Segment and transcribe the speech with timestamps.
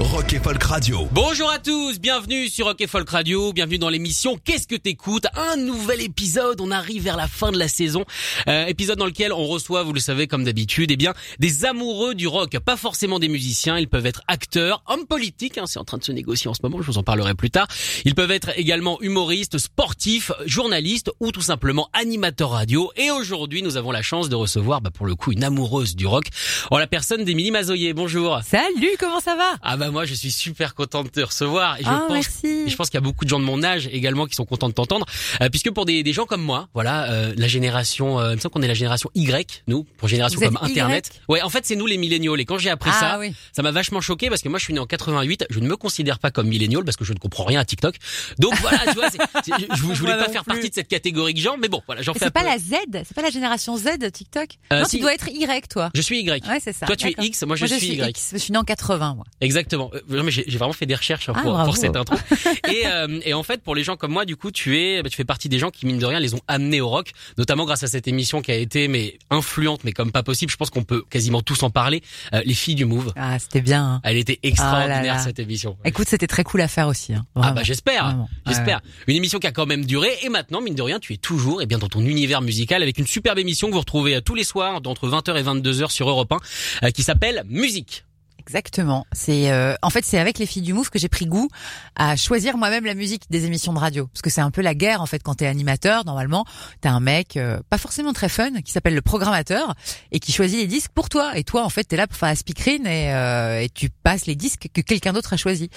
[0.00, 1.08] Rock et Folk Radio.
[1.12, 5.26] Bonjour à tous, bienvenue sur Rock et Folk Radio, bienvenue dans l'émission Qu'est-ce que t'écoutes?
[5.36, 8.04] Un nouvel épisode, on arrive vers la fin de la saison,
[8.48, 12.16] euh, épisode dans lequel on reçoit, vous le savez comme d'habitude, eh bien des amoureux
[12.16, 15.84] du rock, pas forcément des musiciens, ils peuvent être acteurs, hommes politiques, hein, c'est en
[15.84, 17.68] train de se négocier en ce moment, je vous en parlerai plus tard.
[18.04, 22.90] Ils peuvent être également humoristes, sportifs, journalistes ou tout simplement animateurs radio.
[22.96, 26.08] Et aujourd'hui, nous avons la chance de recevoir, bah, pour le coup, une amoureuse du
[26.08, 26.24] rock,
[26.72, 27.94] en la personne d'Émilie Mazoyer.
[27.94, 28.40] Bonjour.
[28.44, 29.54] Salut, comment ça va?
[29.62, 32.46] Ah bah moi je suis super content de te recevoir et je Ah, pense merci.
[32.66, 34.44] et je pense qu'il y a beaucoup de gens de mon âge également qui sont
[34.44, 35.06] contents de t'entendre
[35.40, 38.40] euh, puisque pour des, des gens comme moi voilà euh, la génération euh, il me
[38.40, 41.40] semble qu'on est la génération Y nous pour génération Vous comme êtes internet Y ouais
[41.42, 43.34] en fait c'est nous les milléniaux et quand j'ai appris Ah, ça oui.
[43.52, 45.76] ça m'a vachement choqué parce que moi je suis né en 88 je ne me
[45.76, 47.94] considère pas comme millénial parce que je ne comprends rien à TikTok
[48.38, 49.08] donc voilà tu vois
[49.46, 50.54] je, je voulais pas faire plus.
[50.54, 52.46] partie de cette catégorie de gens mais bon voilà j'en fais C'est pas peu.
[52.46, 52.74] la Z,
[53.06, 54.96] c'est pas la génération Z TikTok Euh, Non, si.
[54.96, 55.90] tu dois être Y toi.
[55.94, 56.86] je suis Y Ouais, c'est ça.
[56.86, 57.14] Toi, tu es.
[57.18, 58.08] X, moi, je suis Y.
[58.10, 58.30] X.
[58.32, 59.24] Je suis né en 80 moi.
[59.40, 59.73] Exactement.
[59.74, 62.16] Euh, non, mais j'ai vraiment fait des recherches hein, Ah, pour, cette intro.
[62.72, 65.08] et, euh, et en fait, pour les gens comme moi, du coup, tu es, bah,
[65.08, 67.64] tu fais partie des gens qui mine de rien les ont amenés au rock, notamment
[67.64, 70.50] grâce à cette émission qui a été mais influente, mais comme pas possible.
[70.52, 72.02] Je pense qu'on peut quasiment tous en parler.
[72.32, 73.12] Euh, les filles du Move.
[73.16, 73.84] Ah, c'était bien.
[73.84, 74.00] hein.
[74.04, 75.18] Elle était extraordinaire Ah là là.
[75.18, 75.76] cette émission.
[75.84, 77.14] Écoute, c'était très cool à faire aussi.
[77.14, 77.26] Hein.
[77.34, 78.16] Ah bah j'espère,
[78.46, 78.80] j'espère.
[79.06, 81.60] Une émission qui a quand même duré et maintenant mine de rien tu es toujours
[81.62, 84.34] eh bien dans ton univers musical avec une superbe émission que vous retrouvez euh, tous
[84.34, 88.04] les soirs entre 20h et 22h sur Europe 1 euh, qui s'appelle Musique.
[88.38, 89.06] Exactement.
[89.12, 91.48] C'est euh, en fait c'est avec les filles du Move que j'ai pris goût
[91.96, 94.06] à choisir moi-même la musique des émissions de radio.
[94.08, 96.44] Parce que c'est un peu la guerre en fait quand t'es animateur normalement
[96.82, 99.74] t'as un mec euh, pas forcément très fun qui s'appelle le programmateur
[100.12, 101.38] et qui choisit les disques pour toi.
[101.38, 104.26] Et toi en fait t'es là pour faire la speakerine et, euh, et tu passes
[104.26, 105.70] les disques que quelqu'un d'autre a choisi.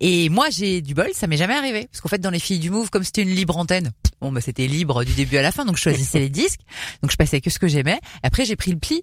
[0.00, 1.88] Et moi j'ai du bol ça m'est jamais arrivé.
[1.90, 3.90] Parce qu'en fait dans les filles du Move comme c'était une libre antenne
[4.22, 6.60] bon bah c'était libre du début à la fin donc je choisissais les disques.
[7.02, 8.00] Donc je passais que ce que j'aimais.
[8.22, 9.02] Après j'ai pris le pli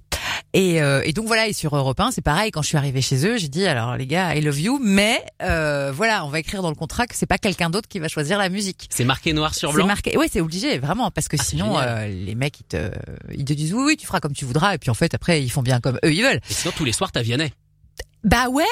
[0.54, 2.52] et, euh, et donc voilà, et sur Europe 1, c'est pareil.
[2.52, 5.24] Quand je suis arrivée chez eux, j'ai dit alors les gars, I love you, mais
[5.42, 8.08] euh, voilà, on va écrire dans le contrat que c'est pas quelqu'un d'autre qui va
[8.08, 8.88] choisir la musique.
[8.92, 9.88] C'est marqué noir sur C'est blanc.
[9.88, 10.18] marqué.
[10.18, 12.92] Ouais, c'est obligé, vraiment, parce que Ah, c'est sinon euh, les mecs ils te,
[13.34, 15.42] ils te disent oui, oui, tu feras comme tu voudras, et puis en fait après
[15.42, 16.42] ils font bien comme eux ils veulent.
[16.50, 17.54] Et sinon tous les soirs t'as Vianney.
[18.24, 18.64] Bah ouais.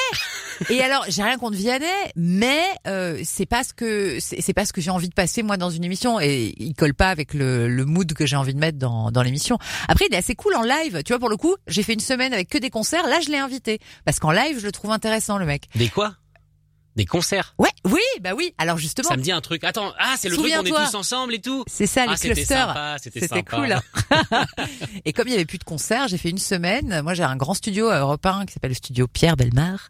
[0.70, 4.74] Et alors, j'ai rien contre Vianney, mais euh, c'est pas ce que c'est pas ce
[4.74, 6.20] que j'ai envie de passer moi dans une émission.
[6.20, 9.22] Et il colle pas avec le, le mood que j'ai envie de mettre dans dans
[9.22, 9.58] l'émission.
[9.88, 12.00] Après, il est assez cool en live, tu vois pour le coup, j'ai fait une
[12.00, 13.80] semaine avec que des concerts, là je l'ai invité.
[14.06, 15.70] Parce qu'en live, je le trouve intéressant le mec.
[15.76, 16.16] Des quoi?
[17.00, 17.56] Des concerts.
[17.58, 18.54] Ouais, oui, bah oui.
[18.58, 19.64] Alors justement, Ça me dit un truc.
[19.64, 21.64] Attends, ah, c'est le truc où on est tous ensemble et tout.
[21.66, 22.68] c'est ça les Ah, c'était clusters.
[22.68, 23.72] sympa, c'était cool.
[23.72, 23.82] hein.
[25.06, 27.02] et comme il y avait plus de concerts, j'ai fait une semaine.
[27.02, 29.90] Moi, j'ai un grand studio 1 qui s'appelle le studio Pierre Belmar.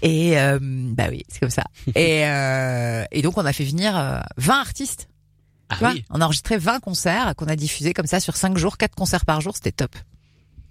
[0.00, 1.64] Et euh, bah oui, c'est comme ça.
[1.94, 5.08] Et, euh, et donc, on a fait venir euh, 20 artistes.
[5.68, 6.04] Ah oui.
[6.08, 9.26] on a enregistré 20 concerts qu'on a diffusés comme ça sur 5 jours, 4 concerts
[9.26, 9.54] par jour.
[9.54, 9.94] C'était top.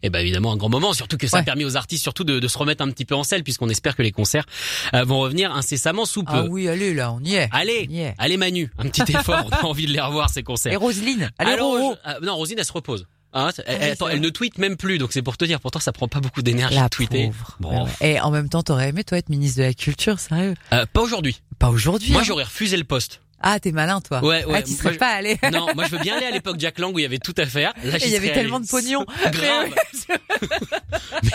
[0.05, 1.45] Et ben évidemment un grand moment, surtout que ça a Ouais.
[1.45, 3.95] permis aux artistes surtout de, de se remettre un petit peu en selle, puisqu'on espère
[3.95, 4.45] que les concerts
[4.93, 6.31] euh, vont revenir incessamment sous peu.
[6.33, 7.49] Ah oui, allez, là, on y est.
[7.51, 8.13] Allez, On y est.
[8.19, 10.79] allez Manu, un petit effort, on a envie de les revoir ces Et concerts.
[10.79, 13.07] Roselyne, allez, Alors, ah, non, Rosine elle se repose.
[13.33, 15.59] Hein, elle, oui, c'est attends, elle ne tweet même plus, donc c'est pour te dire.
[15.59, 17.25] Pourtant, ça prend pas beaucoup d'énergie de tweeter.
[17.25, 17.57] pauvre.
[17.59, 18.11] Bon, Ouais, ouais.
[18.13, 20.53] Et en même temps, t'aurais aimé, toi, être ministre de la Culture, sérieux?
[20.71, 21.41] Euh, pas aujourd'hui.
[21.59, 22.11] Pas aujourd'hui.
[22.13, 22.23] Moi, hein.
[22.23, 23.21] j'aurais refusé le poste.
[23.41, 24.23] Ah, t'es malin, toi.
[24.23, 25.37] Ouais, ouais, Ah, tu serais pas allé.
[25.51, 27.33] Non, moi, je veux bien aller à l'époque Jack Lang où il y avait tout
[27.37, 27.73] à faire.
[27.83, 29.05] Là, il y avait tellement de pognon.
[29.31, 29.73] Grave.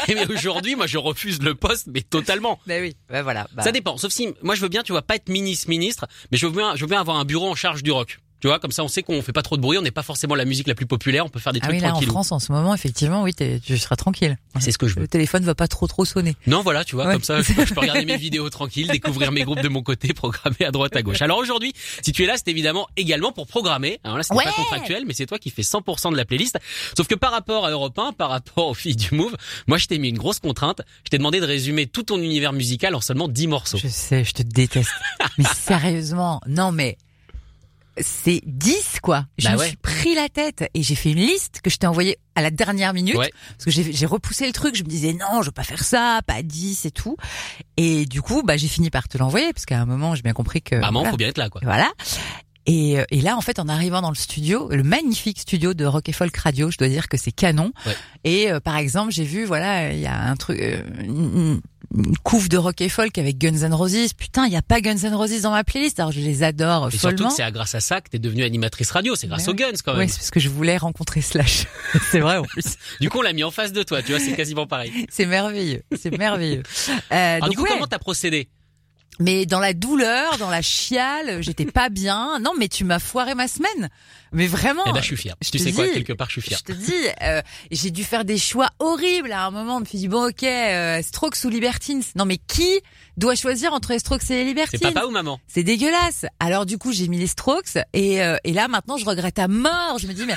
[0.09, 2.59] mais mais aujourd'hui, moi, je refuse le poste, mais totalement.
[2.67, 3.47] Bah oui, bah voilà.
[3.53, 3.63] Bah.
[3.63, 3.97] Ça dépend.
[3.97, 6.53] Sauf si, moi, je veux bien, tu vois, pas être ministre, ministre, mais je veux
[6.53, 8.19] bien, je veux bien avoir un bureau en charge du rock.
[8.41, 10.03] Tu vois, comme ça, on sait qu'on fait pas trop de bruit, on n'est pas
[10.03, 12.01] forcément la musique la plus populaire, on peut faire des Ah trucs oui, là, en.
[12.01, 14.39] France, en ce moment, effectivement, oui, tu seras tranquille.
[14.59, 15.03] C'est ce que je veux.
[15.03, 16.35] Le téléphone va pas trop trop sonner.
[16.47, 17.13] Non, voilà, tu vois, Ouais.
[17.15, 20.09] comme ça, je, je peux regarder mes vidéos tranquilles, découvrir mes groupes de mon côté,
[20.15, 21.23] programmer à droite, à gauche.
[21.23, 21.73] Alors aujourd'hui,
[22.03, 24.01] si tu es là, c'est évidemment également pour programmer.
[24.05, 24.45] Alors là, c'est Ouais.
[24.45, 26.59] pas contractuel, mais c'est toi qui fais 100% de la playlist.
[26.97, 29.37] Sauf que par rapport à Europe 1, par rapport aux filles du Move,
[29.67, 30.81] moi, je t'ai mis une grosse contrainte.
[31.05, 33.79] Je t'ai demandé de résumer tout ton univers musical en seulement 10 morceaux.
[33.79, 34.91] Je sais, je te déteste.
[35.39, 36.97] mais sérieusement, non mais
[38.03, 39.27] c'est 10 quoi.
[39.39, 39.69] Je Bah me ouais.
[39.69, 42.51] suis pris la tête et j'ai fait une liste que je t'ai envoyée à la
[42.51, 43.31] dernière minute Ouais.
[43.59, 46.21] parce que j'ai repoussé le truc, je me disais non, je veux pas faire ça,
[46.27, 47.17] pas 10 et tout.
[47.77, 50.33] Et du coup, bah j'ai fini par te l'envoyer parce qu'à un moment, j'ai bien
[50.33, 51.11] compris que Maman, voilà.
[51.11, 51.61] faut bien être là, quoi.
[51.65, 51.91] Voilà.
[52.73, 55.85] Et, euh, et là, en fait, en arrivant dans le studio, le magnifique studio de
[55.85, 57.73] Rock et Folk Radio, je dois dire que c'est canon.
[57.87, 57.97] Ouais.
[58.25, 61.61] Et euh, par exemple, j'ai vu, voilà, il y a un truc, euh, une,
[61.97, 64.13] une couve de Rock et Folk avec Guns N' Roses.
[64.17, 65.99] Putain, il y a pas Guns N' Roses dans ma playlist.
[65.99, 67.29] Alors je les adore Et surtout follement.
[67.31, 69.73] que c'est grâce à ça que t'es devenue animatrice radio, c'est grâce Mais aux Guns
[69.85, 70.09] quand Oui, même.
[70.09, 71.67] c'est parce que je voulais rencontrer Slash.
[72.13, 72.77] c'est vrai en plus.
[73.01, 74.93] Du coup, on l'a mis en face de toi, tu vois, c'est quasiment pareil.
[75.11, 76.63] C'est merveilleux, c'est merveilleux.
[76.89, 77.71] Euh, Alors donc du coup, ouais.
[77.73, 78.49] comment t'as procédé?
[79.21, 82.39] Mais dans la douleur, dans la chiale, j'étais pas bien.
[82.41, 83.89] Non, mais tu m'as foiré ma semaine.
[84.33, 84.83] Mais vraiment.
[84.87, 85.37] Eh ben, je suis fier.
[85.43, 86.59] je Tu te sais quoi, quelque part, je suis fier.
[86.67, 89.77] Je te dis, euh, j'ai dû faire des choix horribles à un moment.
[89.77, 92.03] Je me suis dit bon, ok, euh, Strokes ou Libertines.
[92.17, 92.81] Non, mais qui
[93.17, 96.25] doit choisir entre les Strokes et les C'est Libertines papa ou maman C'est dégueulasse.
[96.39, 99.49] Alors du coup, j'ai mis les Strokes et, euh, et là maintenant, je regrette à
[99.49, 99.99] mort.
[100.01, 100.37] Je me dis mais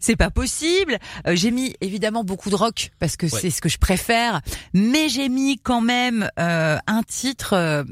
[0.00, 0.98] c'est pas possible.
[1.26, 3.40] Euh, j'ai mis évidemment beaucoup de rock parce que Ouais.
[3.40, 4.40] c'est ce que je préfère,
[4.72, 7.84] mais j'ai mis quand même euh, un titre euh,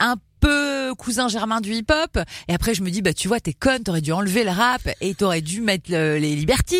[0.00, 2.18] un peu cousin germain du hip-hop.
[2.48, 4.82] Et après je me dis bah tu vois t'es conne t'aurais dû enlever le rap
[5.00, 6.78] et t'aurais dû mettre le- les Libertines.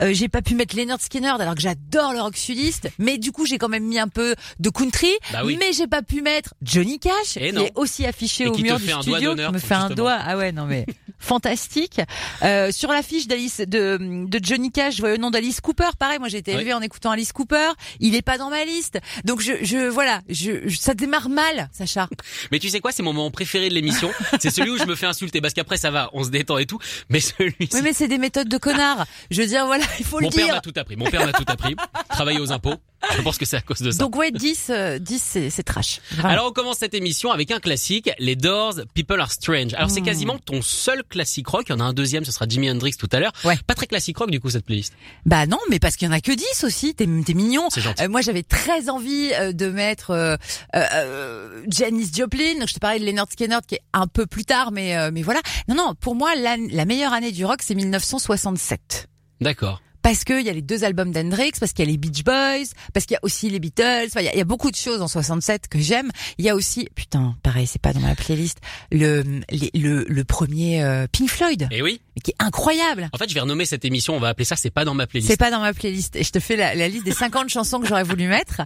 [0.00, 2.88] Euh, j'ai pas pu mettre Leonard Skinner alors que j'adore le rock sudiste.
[2.98, 5.10] Mais du coup j'ai quand même mis un peu de country.
[5.32, 5.56] Bah oui.
[5.60, 7.64] mais j'ai pas pu mettre Johnny Cash Et qui non.
[7.64, 10.18] est aussi affiché Et au mur du studio qui me fait un doigt.
[10.20, 10.86] Ah ouais non mais
[11.18, 12.00] fantastique.
[12.42, 15.90] Euh, sur l'affiche d'Alice de, de Johnny Cash je vois le nom d'Alice Cooper.
[15.98, 17.70] Pareil moi j'ai été élevée en écoutant Alice Cooper.
[18.00, 18.98] Il est pas dans ma liste.
[19.24, 22.08] Donc je, je voilà je, je- ça démarre mal Sacha.
[22.52, 24.10] Mais tu sais quoi, c'est mon moment préféré de l'émission.
[24.40, 26.66] c'est celui où je me fais insulter parce qu'après ça va, on se détend et
[26.66, 26.78] tout.
[27.08, 27.70] Mais celui-ci.
[27.74, 30.34] oui mais c'est des méthodes de connard je veux dire voilà il faut Mon le
[30.34, 30.96] père dire m'a tout appris.
[30.96, 31.76] Mon père m'a tout appris.
[32.10, 32.74] Travailler aux impôts.
[33.16, 33.98] Je pense que c'est à cause de ça.
[33.98, 36.28] donc ouais 10 euh, 10 c'est c'est trash Vraiment.
[36.28, 39.74] Alors on commence cette émission avec un classique, les Doors, People Are Strange.
[39.74, 39.92] Alors Hmm.
[39.94, 41.64] c'est quasiment ton seul classique rock.
[41.68, 43.32] Il y en a un deuxième, ce sera Jimi Hendrix tout à l'heure.
[43.44, 43.56] Ouais.
[43.66, 44.92] Pas très classique rock du coup cette playlist.
[45.26, 47.68] Bah non, mais parce qu'il y en a que 10 aussi, t'es t'es mignon.
[47.70, 48.02] C'est gentil.
[48.04, 50.36] Euh, moi j'avais très envie euh, de mettre euh,
[50.76, 54.26] euh, euh, Janis Joplin, donc je te parlais de Leonard Skinner qui est un peu
[54.26, 55.40] plus tard, mais euh, mais voilà.
[55.68, 59.08] Non non, pour moi la, la meilleure année du rock c'est 1967.
[59.40, 59.80] D'accord.
[60.02, 62.66] Parce qu'il y a les deux albums d'Hendrix, parce qu'il y a les Beach Boys,
[62.94, 64.06] parce qu'il y a aussi les Beatles.
[64.06, 66.10] Enfin, il y a, il y a beaucoup de choses en 67 que j'aime.
[66.38, 68.58] Il y a aussi, putain, pareil, c'est pas dans ma playlist,
[68.90, 72.00] le les- le, le premier euh, Pink Floyd, Et oui.
[72.24, 73.08] qui est incroyable.
[73.12, 74.14] En fait, je vais renommer cette émission.
[74.16, 74.56] On va appeler ça.
[74.56, 75.30] C'est pas dans ma playlist.
[75.30, 76.16] C'est pas dans ma playlist.
[76.16, 78.62] Et je te fais la, la liste des 50 chansons que j'aurais voulu mettre.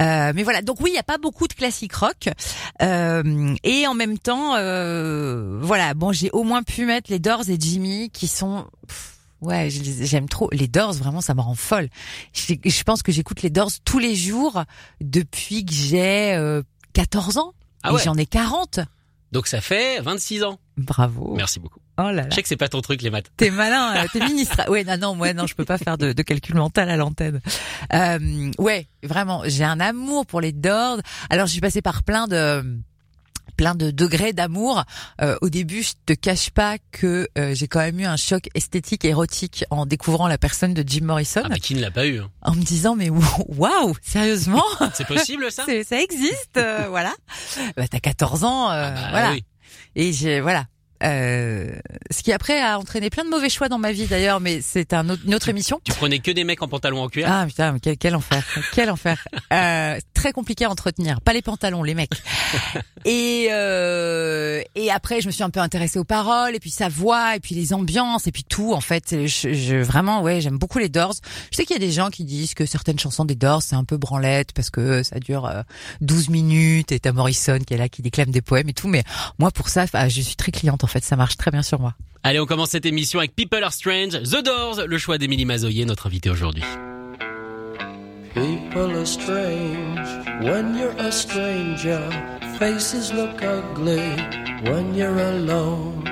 [0.00, 0.60] Euh, mais voilà.
[0.62, 2.28] Donc oui, il y a pas beaucoup de classiques rock.
[2.82, 5.94] Euh, et en même temps, euh, voilà.
[5.94, 8.66] Bon, j'ai au moins pu mettre les Doors et Jimmy qui sont...
[8.86, 9.10] pff,
[9.44, 10.48] Ouais, j'aime trop.
[10.52, 11.88] Les Doors, vraiment, ça me rend folle.
[12.32, 14.64] Je, je pense que j'écoute les Doors tous les jours
[15.00, 16.62] depuis que j'ai euh,
[16.94, 17.52] 14 ans.
[17.82, 18.02] Ah et ouais.
[18.02, 18.80] j'en ai 40.
[19.32, 20.58] Donc ça fait 26 ans.
[20.76, 21.34] Bravo.
[21.36, 21.80] Merci beaucoup.
[21.98, 22.26] Oh là là.
[22.30, 23.30] Je sais que c'est pas ton truc les maths.
[23.36, 24.68] T'es malin, euh, t'es ministre.
[24.70, 27.40] Ouais, non, non, moi, non, je peux pas faire de, de calcul mental à l'antenne.
[27.92, 30.98] Euh, ouais, vraiment, j'ai un amour pour les Doors.
[31.30, 32.80] Alors, je suis passée par plein de
[33.56, 34.82] plein de degrés d'amour.
[35.20, 38.48] Euh, au début, je te cache pas que euh, j'ai quand même eu un choc
[38.54, 42.06] esthétique érotique en découvrant la personne de Jim Morrison, Ah, mais qui ne l'a pas
[42.06, 42.30] eu hein?
[42.42, 44.64] En me disant mais waouh, sérieusement,
[44.94, 45.64] C'est possible ça?
[45.66, 47.14] Ça existe, euh, voilà.
[47.76, 49.32] Bah, t'as 14 ans, euh, Ah bah voilà.
[49.32, 49.44] oui.
[49.96, 50.66] Et j'ai voilà.
[51.04, 51.70] Euh,
[52.10, 54.92] ce qui après a entraîné plein de mauvais choix dans ma vie d'ailleurs, mais c'est
[54.94, 55.80] un autre, une autre émission.
[55.84, 57.26] Tu prenais que des mecs en pantalon en cuir?
[57.30, 58.42] Ah putain, quel, quel enfer,
[58.72, 59.22] quel enfer.
[59.52, 62.10] Euh, très compliqué à entretenir, pas les pantalons, les mecs.
[63.04, 66.88] Et euh, et après, je me suis un peu intéressée aux paroles, et puis sa
[66.88, 68.72] voix, et puis les ambiances, et puis tout.
[68.72, 71.14] En fait, je, je- vraiment, ouais, j'aime beaucoup les Doors.
[71.50, 73.76] Je sais qu'il y a des gens qui disent que certaines chansons des Doors c'est
[73.76, 75.62] un peu branlette parce que ça dure euh,
[76.00, 78.88] 12 minutes, et t'as Morrison qui est là qui déclame des poèmes et tout.
[78.88, 79.02] Mais
[79.38, 81.80] moi, pour ça, enfin, je suis très cliente en fait, ça marche très bien sur
[81.80, 81.94] moi.
[82.22, 85.84] Allez, on commence cette émission avec People Are Strange, The Doors, le choix d'Émilie Mazoyer,
[85.84, 86.62] notre invité aujourd'hui.
[88.34, 90.08] People are strange
[90.42, 92.00] when you're a stranger.
[92.58, 94.16] Faces look ugly
[94.64, 96.02] when you're alone.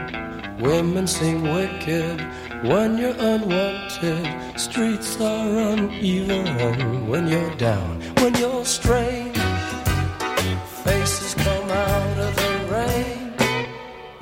[0.60, 2.20] Women seem wicked
[2.62, 4.28] when you're unwanted.
[4.56, 8.00] Streets are uneven when you're down.
[8.20, 9.36] When you're strange,
[10.84, 12.11] faces come out.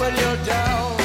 [0.00, 0.96] when you're down.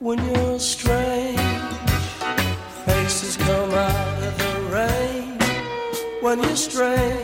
[0.00, 1.38] When you're strange,
[2.84, 5.38] faces come out of the rain.
[6.20, 7.23] When you're strange.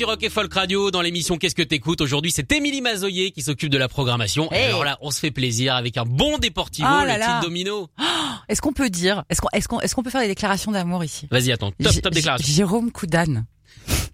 [0.00, 3.42] Sur Rock et Folk Radio dans l'émission Qu'est-ce que t'écoutes Aujourd'hui, c'est Émilie Mazoyer qui
[3.42, 4.50] s'occupe de la programmation.
[4.50, 4.64] Hey.
[4.68, 7.90] Alors là, on se fait plaisir avec un bon Deportivo, là le titre Domino.
[8.48, 11.04] Est-ce qu'on peut dire, est-ce qu'on, est-ce qu'on, est-ce qu'on peut faire des déclarations d'amour
[11.04, 11.28] ici?
[11.30, 11.70] Vas-y, attends.
[11.72, 12.46] Top, J- top déclaration.
[12.46, 13.44] J- Jérôme Coudane.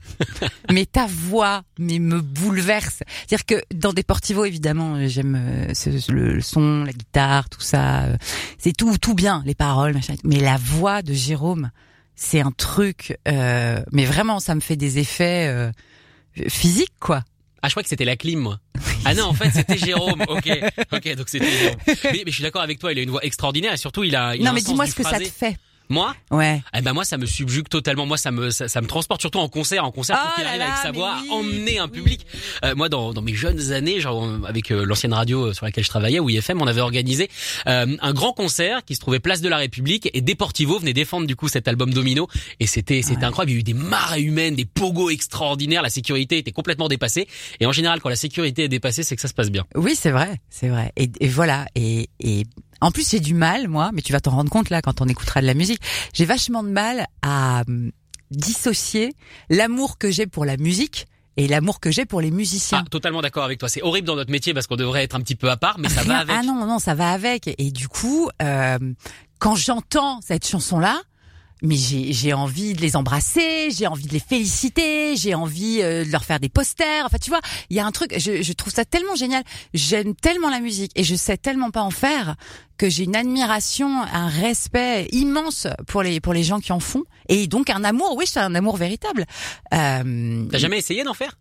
[0.73, 3.05] mais ta voix, mais me bouleverse.
[3.29, 8.07] C'est-à-dire que dans Deportivo, évidemment, euh, j'aime euh, ce- le, son, la guitare, tout ça.
[8.07, 8.17] euh,
[8.59, 10.15] C'est tout, tout bien, les paroles, machin.
[10.15, 10.19] et.
[10.25, 11.71] Mais la voix de Jérôme,
[12.17, 13.17] c'est un truc.
[13.29, 15.71] euh, mais vraiment, ça me fait des effets euh,
[16.49, 17.23] physiques, quoi.
[17.63, 18.59] Ah, je crois que c'était la clim, moi.
[19.05, 20.23] Ah non, en fait, c'était Jérôme.
[20.29, 20.49] Ok,
[20.93, 21.77] ok, donc c'était Jérôme.
[21.87, 24.17] Mais, mais je suis d'accord avec toi, il a une voix extraordinaire et surtout, il
[24.17, 24.35] a.
[24.35, 25.57] Il a non, un mais dis-moi ce que ça te fait.
[25.89, 26.63] Moi Ouais.
[26.77, 28.07] Eh ben moi ça me subjugue totalement.
[28.07, 29.85] Moi ça me ça, ça me transporte surtout en concert.
[29.85, 31.91] En concert, Oh faut qu'il arrive là, avec sa voix oui, emmener un oui.
[31.91, 32.27] public.
[32.65, 35.65] Euh, moi dans, dans mes jeunes années, genre euh, avec euh, l'ancienne radio euh, sur
[35.65, 37.31] laquelle je travaillais, ou IFM, on avait organisé
[37.67, 41.27] euh, un grand concert qui se trouvait place de la République et Deportivo venait défendre
[41.27, 42.29] du coup cet album Domino
[42.61, 43.53] et c'était c'était incroyable.
[43.53, 45.83] Il y a eu des marées humaines, des pogos extraordinaires.
[45.83, 47.29] La sécurité était complètement dépassée.
[47.61, 49.65] Et en général, quand la sécurité est dépassée, c'est que ça se passe bien.
[49.75, 50.93] Oui, c'est vrai, c'est vrai.
[50.97, 51.67] Et, et voilà.
[51.75, 52.45] Et, et
[52.81, 55.07] en plus, j'ai du mal, moi, mais tu vas t'en rendre compte là quand on
[55.07, 55.81] écoutera de la musique.
[56.13, 57.91] J'ai vachement de mal à hum,
[58.31, 59.15] dissocier
[59.51, 61.07] l'amour que j'ai pour la musique
[61.37, 62.83] et l'amour que j'ai pour les musiciens.
[62.87, 63.69] Ah, totalement d'accord avec toi.
[63.69, 65.89] C'est horrible dans notre métier parce qu'on devrait être un petit peu à part, mais
[65.89, 66.37] ça va Rien- avec.
[66.39, 67.55] Ah non, non, ça va avec.
[67.59, 68.79] Et du coup, euh,
[69.39, 71.01] quand j'entends cette chanson-là,
[71.63, 76.13] mais j'ai envie de les embrasser, j'ai envie de les féliciter, j'ai envie euh, de
[76.13, 77.07] leur faire des posters.
[77.07, 79.43] Enfin, tu vois, il y a un truc, je, je trouve ça tellement génial.
[79.73, 82.37] J'aime tellement la musique et je sais tellement pas en faire
[82.77, 87.05] que j'ai une admiration, un respect immense pour les pour les gens qui en font
[87.29, 88.15] et donc un amour.
[88.19, 89.25] Oui, c'est un amour véritable.
[89.73, 91.39] Euh, T'as jamais essayé d'en faire?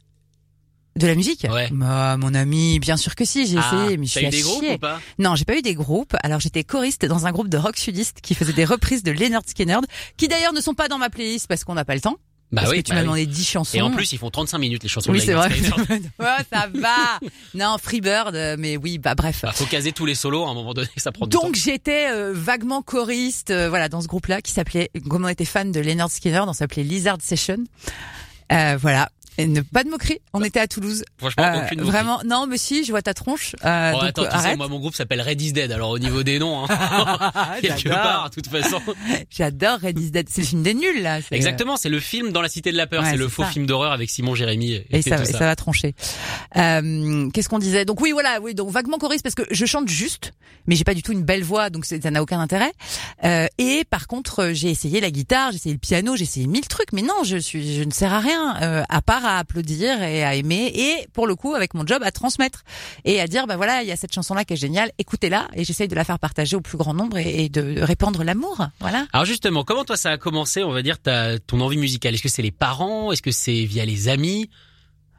[0.98, 1.46] De la musique?
[1.50, 1.68] Ouais.
[1.72, 4.30] Bah, Mon ami, bien sûr que si, j'ai Ah, essayé, mais je suis eu à
[4.30, 5.00] des groupes ou pas?
[5.20, 6.16] Non, j'ai pas eu des groupes.
[6.24, 9.44] Alors j'étais choriste dans un groupe de rock sudiste qui faisait des reprises de Leonard
[9.46, 9.80] Skinner,
[10.18, 12.18] qui d'ailleurs ne sont pas dans ma playlist parce qu'on n'a pas le temps.
[12.52, 13.06] Bah parce oui, que tu bah m'as oui.
[13.06, 13.78] demandé 10 chansons.
[13.78, 15.50] Et en plus, ils font 35 minutes les chansons oui, c'est vrai.
[15.50, 17.20] Ouais, ça va.
[17.56, 19.40] Non, Freebird, euh, mais oui, bah bref.
[19.42, 21.42] Bah, faut caser tous les solos à un moment donné, ça prend du temps.
[21.42, 25.44] Donc j'étais euh, vaguement choriste, euh, voilà, dans ce groupe-là qui s'appelait, comme on était
[25.44, 27.58] fan de Leonard Skinner, dans s'appelait Lizard Session.
[28.52, 29.10] Euh, voilà.
[29.38, 30.20] Et ne, pas de moquerie.
[30.34, 31.04] On était à Toulouse.
[31.18, 31.92] Franchement, Euh, aucune moquerie.
[31.92, 33.56] vraiment, non, mais si, je vois ta tronche.
[33.66, 34.58] Euh, Oh, donc, attends, euh, tu sais, arrête.
[34.58, 36.68] moi mon groupe s'appelle Red is Dead, alors au niveau des noms, hein,
[37.62, 38.82] quelque part, de toute façon.
[39.30, 40.28] J'adore Red is Dead.
[40.30, 41.20] C'est le film des nuls, là.
[41.32, 43.50] Exactement, c'est le film dans la cité de la peur, Ouais, c'est le faux ça.
[43.50, 45.96] film d'horreur avec Simon Jérémy et, Et ça, et ça va trancher.
[46.58, 47.86] Euh, Qu'est-ce qu'on disait?
[47.86, 50.32] Donc oui, voilà, oui, donc vaguement choriste parce que je chante juste,
[50.68, 52.72] mais j'ai pas du tout une belle voix, donc ça n'a aucun intérêt.
[53.24, 56.48] Euh, et par contre, euh, j'ai essayé la guitare, j'ai essayé le piano, j'ai essayé
[56.48, 59.38] mille trucs, mais non, je suis, je ne sers à rien euh, à part à
[59.40, 62.64] applaudir et à aimer, et pour le coup, avec mon job, à transmettre
[63.04, 65.64] et à dire, bah voilà, il y a cette chanson-là qui est géniale, écoutez-la, et
[65.64, 69.08] j'essaye de la faire partager au plus grand nombre et, et de répandre l'amour, voilà.
[69.14, 72.14] Alors justement, comment toi ça a commencé, on va dire, ta, ton envie musicale?
[72.14, 73.12] Est-ce que c'est les parents?
[73.12, 74.50] Est-ce que c'est via les amis?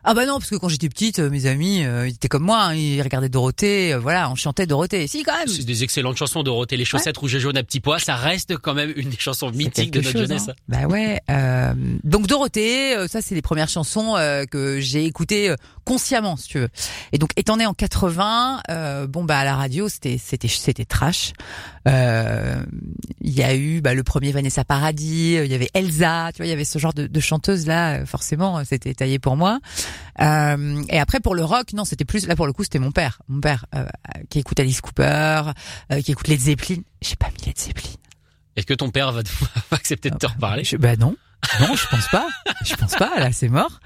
[0.08, 2.44] Ah bah non, parce que quand j'étais petite, euh, mes amis, euh, ils étaient comme
[2.44, 5.06] moi, hein, ils regardaient Dorothée, euh, voilà, on chantait Dorothée.
[5.08, 5.48] Si quand même.
[5.48, 8.56] C'est des excellentes chansons, Dorothée, les chaussettes rouges et jaunes à petits pois, ça reste
[8.56, 10.48] quand même une des chansons mythiques de notre chose, jeunesse.
[10.48, 10.54] hein.
[10.68, 11.20] Bah ouais.
[11.28, 16.36] euh, donc Dorothée, euh, ça c'est les premières chansons euh, que j'ai écoutées euh, consciemment,
[16.36, 16.68] si tu veux.
[17.12, 20.84] Et donc étant né en 80, euh, bon bah à la radio c'était c'était c'était
[20.84, 21.32] trash.
[21.88, 22.56] Euh,
[23.20, 26.46] Il y a eu bah, le premier Vanessa Paradis, il y avait Elsa, tu vois,
[26.46, 28.04] il y avait ce genre de, de chanteuse là.
[28.06, 29.58] Forcément, c'était taillé pour moi.
[30.20, 32.90] Euh, et après pour le rock, non, c'était plus là pour le coup c'était mon
[32.92, 33.84] père, mon père euh,
[34.30, 35.42] qui écoute Alice Cooper,
[35.92, 36.82] euh, qui écoute Led Zeppelin.
[37.02, 37.90] J'ai pas mis Led Zeppelin.
[38.56, 41.16] Est-ce que ton père va, te- va accepter de te reparler Je- bah non.
[41.60, 42.26] Non, je pense pas.
[42.64, 43.12] Je pense pas.
[43.20, 43.78] Là, c'est mort.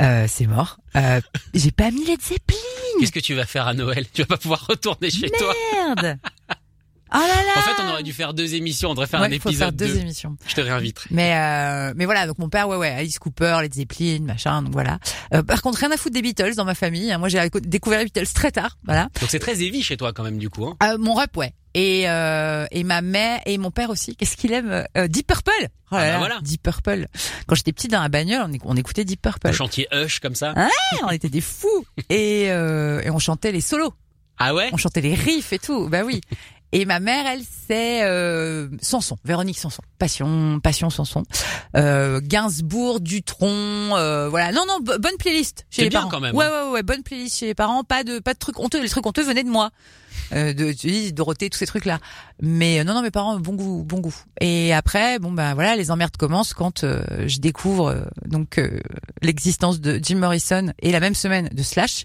[0.00, 0.78] Euh, c'est mort.
[0.96, 1.20] Euh,
[1.54, 2.58] j'ai pas mis Led Zeppelin.
[3.00, 4.04] Qu'est-ce que tu vas faire à Noël?
[4.12, 5.54] Tu vas pas pouvoir retourner chez toi?
[5.72, 6.18] Merde.
[7.14, 7.52] Oh là là.
[7.58, 9.68] En fait, on aurait dû faire deux émissions, on devrait faire Ouais, un faut faire
[9.68, 10.00] épisode deux 2.
[10.00, 10.36] émissions.
[10.46, 11.08] Je te réinviterai.
[11.12, 12.26] Mais euh, mais voilà.
[12.26, 14.62] Donc mon père, ouais ouais, Alice Cooper, Led Zeppelin, machin.
[14.62, 14.98] Donc voilà.
[15.32, 17.12] Euh, par contre, rien à foutre des Beatles dans ma famille.
[17.12, 17.18] hein.
[17.18, 18.76] Moi, j'ai découvert les Beatles très tard.
[18.84, 19.08] Voilà.
[19.20, 20.66] Donc c'est très heavy chez toi quand même du coup.
[20.66, 20.76] Hein.
[20.82, 21.54] Euh, mon rap, ouais.
[21.74, 24.16] Et euh, et ma mère et mon père aussi.
[24.16, 25.50] Qu'est-ce qu'il aime euh, Deep Purple.
[25.60, 26.38] Oh là Ah bah là, voilà.
[26.40, 27.06] Deep Purple.
[27.46, 29.48] Quand j'étais petite dans la bagnole, on, éc- on écoutait Deep Purple.
[29.48, 30.54] Le chantier Hush comme ça.
[31.04, 33.92] On était des fous et, euh, et on chantait les solos,
[34.38, 34.70] Ah ouais?
[34.72, 35.88] On chantait les riffs et tout.
[35.88, 36.20] Bah oui.
[36.72, 41.22] Et ma mère, elle, c'est euh, Sanson, Véronique Sanson, Passion, Passion Sanson,
[41.76, 43.48] euh, Gainsbourg, Dutron,
[43.96, 44.52] euh, voilà.
[44.52, 46.10] Non, non, bo- bonne playlist chez les bien parents.
[46.10, 46.64] quand même, Ouais, hein.
[46.66, 47.84] ouais, ouais, bonne playlist chez les parents.
[47.84, 48.82] Pas de, pas de trucs honteux.
[48.82, 49.70] Les trucs honteux venaient de moi,
[50.32, 51.98] euh, de dis, Dorothée, tous ces trucs-là.
[52.42, 54.14] Mais euh, non, non, mes parents, bon goût, bon goût.
[54.40, 58.60] Et après, bon ben voilà, les emmerdes commencent quand euh, je découvre euh, donc
[59.22, 62.04] l'existence de Jim Morrison et la même semaine de Slash.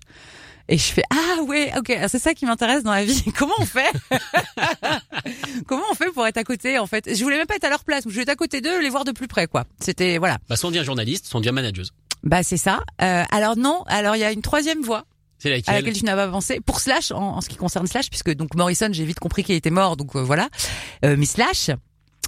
[0.67, 3.24] Et je fais ah ouais ok alors c'est ça qui m'intéresse dans la vie.
[3.38, 3.91] Comment on fait
[5.67, 7.13] comment on fait pour être à côté en fait?
[7.13, 8.89] Je voulais même pas être à leur place je voulais être à côté d'eux les
[8.89, 9.65] voir de plus près quoi.
[9.80, 10.38] C'était voilà.
[10.50, 11.91] Bah soit on devient journaliste, soit on devient manageuse.
[12.24, 12.82] bah c'est ça.
[13.02, 15.06] Euh, alors non alors il y a une troisième voie
[15.39, 16.60] C'est à laquelle tu n'as pas pensé.
[16.62, 19.56] Pour Slash en, en ce qui concerne Slash puisque donc Morrison j'ai vite compris qu'il
[19.56, 20.50] était mort donc euh, voilà.
[21.06, 21.69] Euh, mais Slash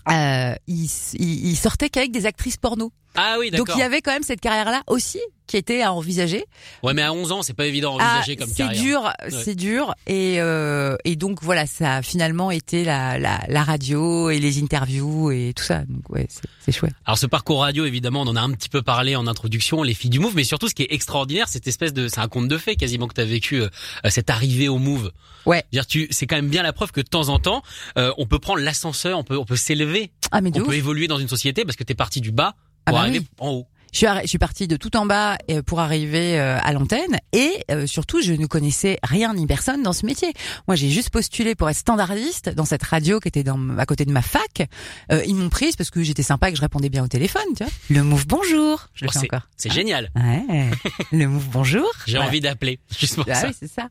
[0.10, 2.92] euh, il, il, il sortait qu'avec des actrices porno.
[3.16, 3.78] Ah oui, donc d'accord.
[3.78, 5.20] il y avait quand même cette carrière là aussi
[5.54, 6.46] qui était à envisager.
[6.82, 8.82] Ouais, mais à 11 ans, c'est pas évident à Ah, envisager comme c'est carrière.
[8.82, 13.64] dur, c'est dur, et euh, et donc voilà, ça a finalement été la, la la
[13.64, 15.84] radio et les interviews et tout ça.
[15.88, 16.94] Donc ouais, c'est c'est chouette.
[17.06, 19.94] Alors ce parcours radio, évidemment, on en a un petit peu parlé en introduction, les
[19.94, 22.48] filles du Move, mais surtout ce qui est extraordinaire, cette espèce de, c'est un conte
[22.48, 23.70] de fées quasiment que tu as vécu euh,
[24.10, 25.12] cette arrivée au Move.
[25.46, 25.64] Ouais.
[25.72, 27.62] Dire tu, c'est quand même bien la preuve que de temps en temps,
[28.00, 30.66] euh, on peut prendre l'ascenseur, on peut, on peut s'élever, Ah on ouf.
[30.66, 33.20] peut évoluer dans une société parce que t'es parti du bas Ah pour bah arriver
[33.20, 33.28] oui.
[33.40, 33.68] en haut.
[33.94, 37.20] Je suis, je suis partie de tout en bas euh, pour arriver euh, à l'antenne
[37.32, 40.34] et euh, surtout je ne connaissais rien ni personne dans ce métier.
[40.68, 44.06] Moi j'ai juste postulé pour être standardiste dans cette radio qui était dans, à côté
[44.06, 44.68] de ma fac.
[45.12, 47.44] Euh, ils m'ont prise parce que j'étais sympa et que je répondais bien au téléphone.
[47.56, 47.72] Tu vois.
[47.92, 49.48] Le move bonjour, je le Oh, fais encore.
[49.58, 50.10] c'est génial.
[50.16, 50.70] Ouais.
[51.12, 51.88] Le move bonjour.
[52.08, 52.28] J'ai Voilà.
[52.30, 53.48] envie d'appeler juste pour Ah ça.
[53.48, 53.90] oui, c'est ça.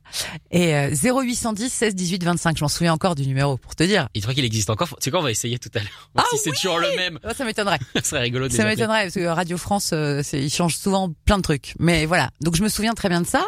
[0.50, 4.08] Et euh, 0810 16 18 25, je m'en souviens encore du numéro pour te dire.
[4.14, 6.10] Tu crois qu'il existe encore Tu sais quoi, on va essayer tout à l'heure.
[6.16, 7.20] Ah si c'est toujours le même.
[7.36, 7.78] Ça m'étonnerait.
[7.96, 11.12] Ce serait rigolo de Ça m'étonnerait parce que Radio France, euh, c'est, ils changent souvent
[11.24, 11.74] plein de trucs.
[11.78, 12.30] Mais voilà.
[12.40, 13.44] Donc je me souviens très bien de ça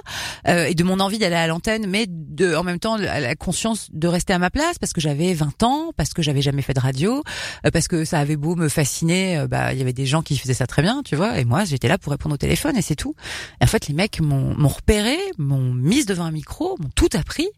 [0.49, 3.89] euh, et de mon envie d'aller à l'antenne, mais de, en même temps la, conscience
[3.93, 6.75] de rester à ma place parce que j'avais 20 ans, parce que j'avais jamais fait
[6.75, 7.23] de radio,
[7.67, 9.39] euh, parce que ça avait beau me fasciner.
[9.39, 11.39] euh, bah il y avait des gens qui faisaient ça très bien, tu vois.
[11.39, 13.15] Et moi j'étais là pour répondre au téléphone et c'est tout.
[13.61, 17.09] Et en fait les mecs m'ont, m'ont repéré, m'ont mise devant un micro, m'ont tout
[17.15, 17.49] appris,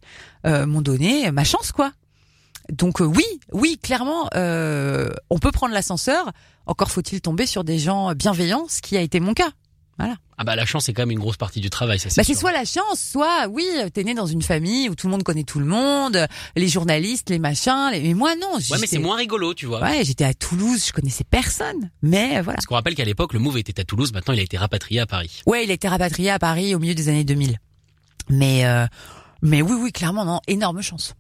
[0.47, 1.93] euh, m'ont donné ma chance quoi.
[2.73, 6.33] Donc euh, oui, oui, clairement, euh, on peut prendre l'ascenseur.
[6.67, 9.51] Encore faut-il tomber sur des gens bienveillants, ce qui a été mon cas.
[10.39, 12.25] Ah bah la chance c'est quand même une grosse partie du travail, ça c'est Bah,
[12.27, 15.23] c'est soit la chance, soit oui, t'es né dans une famille où tout le monde
[15.23, 17.89] connaît tout le monde, les journalistes, les machins.
[17.93, 18.03] Les...
[18.03, 18.57] Mais moi non.
[18.57, 19.81] Ouais, mais c'est moins rigolo, tu vois.
[19.81, 21.91] Ouais, j'étais à Toulouse, je connaissais personne.
[22.03, 22.57] Mais voilà.
[22.57, 25.01] Parce qu'on rappelle qu'à l'époque, le Move était à Toulouse, maintenant il a été rapatrié
[25.01, 25.41] à Paris.
[25.47, 27.59] Ouais, il a été rapatrié à Paris au milieu des années 2000.
[28.29, 28.87] Mais euh,
[29.41, 31.15] mais oui, oui, clairement, non, énorme chance.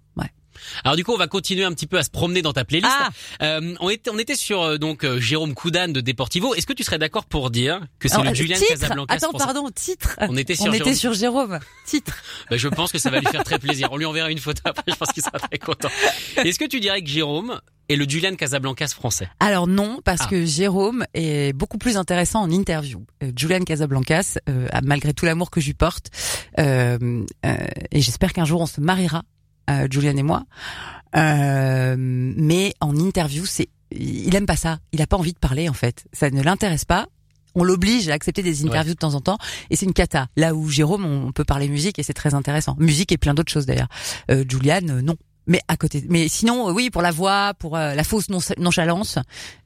[0.84, 2.92] Alors du coup, on va continuer un petit peu à se promener dans ta playlist.
[2.98, 3.08] Ah.
[3.42, 6.54] Euh, on était on était sur euh, donc euh, Jérôme Coudan de Deportivo.
[6.54, 9.30] Est-ce que tu serais d'accord pour dire que c'est le euh, Julian titre Casablancas Attends,
[9.30, 10.16] français pardon, titre.
[10.20, 10.88] On était sur On Jérôme.
[10.88, 11.58] était sur Jérôme.
[11.86, 12.22] Titre.
[12.50, 13.88] Bah, je pense que ça va lui faire très plaisir.
[13.90, 15.88] On lui enverra une photo après, je pense qu'il sera très content.
[16.36, 19.28] Est-ce que tu dirais que Jérôme est le Julian Casablancas français?
[19.40, 20.26] Alors non, parce Ah.
[20.28, 23.04] que Jérôme est beaucoup plus intéressant en interview.
[23.22, 26.06] Euh, Julian Casablancas, euh, malgré tout l'amour que je lui porte,
[26.58, 27.56] euh, euh,
[27.90, 29.22] et j'espère qu'un jour on se mariera,
[29.70, 30.44] euh, Julian et moi.
[31.16, 34.78] Euh, mais en interview, c'est, il aime pas ça.
[34.92, 36.04] Il a pas envie de parler en fait.
[36.12, 37.06] Ça ne l'intéresse pas.
[37.54, 39.38] On l'oblige à accepter des interviews de temps en temps,
[39.70, 40.26] et c'est une cata.
[40.36, 42.76] Là où Jérôme, on peut parler musique et c'est très intéressant.
[42.78, 43.88] Musique et plein d'autres choses d'ailleurs.
[44.30, 45.16] Euh, Julian, euh, non.
[45.46, 48.40] Mais à côté, mais sinon, euh, oui, pour la voix, pour euh, la fausse non-
[48.58, 49.18] nonchalance,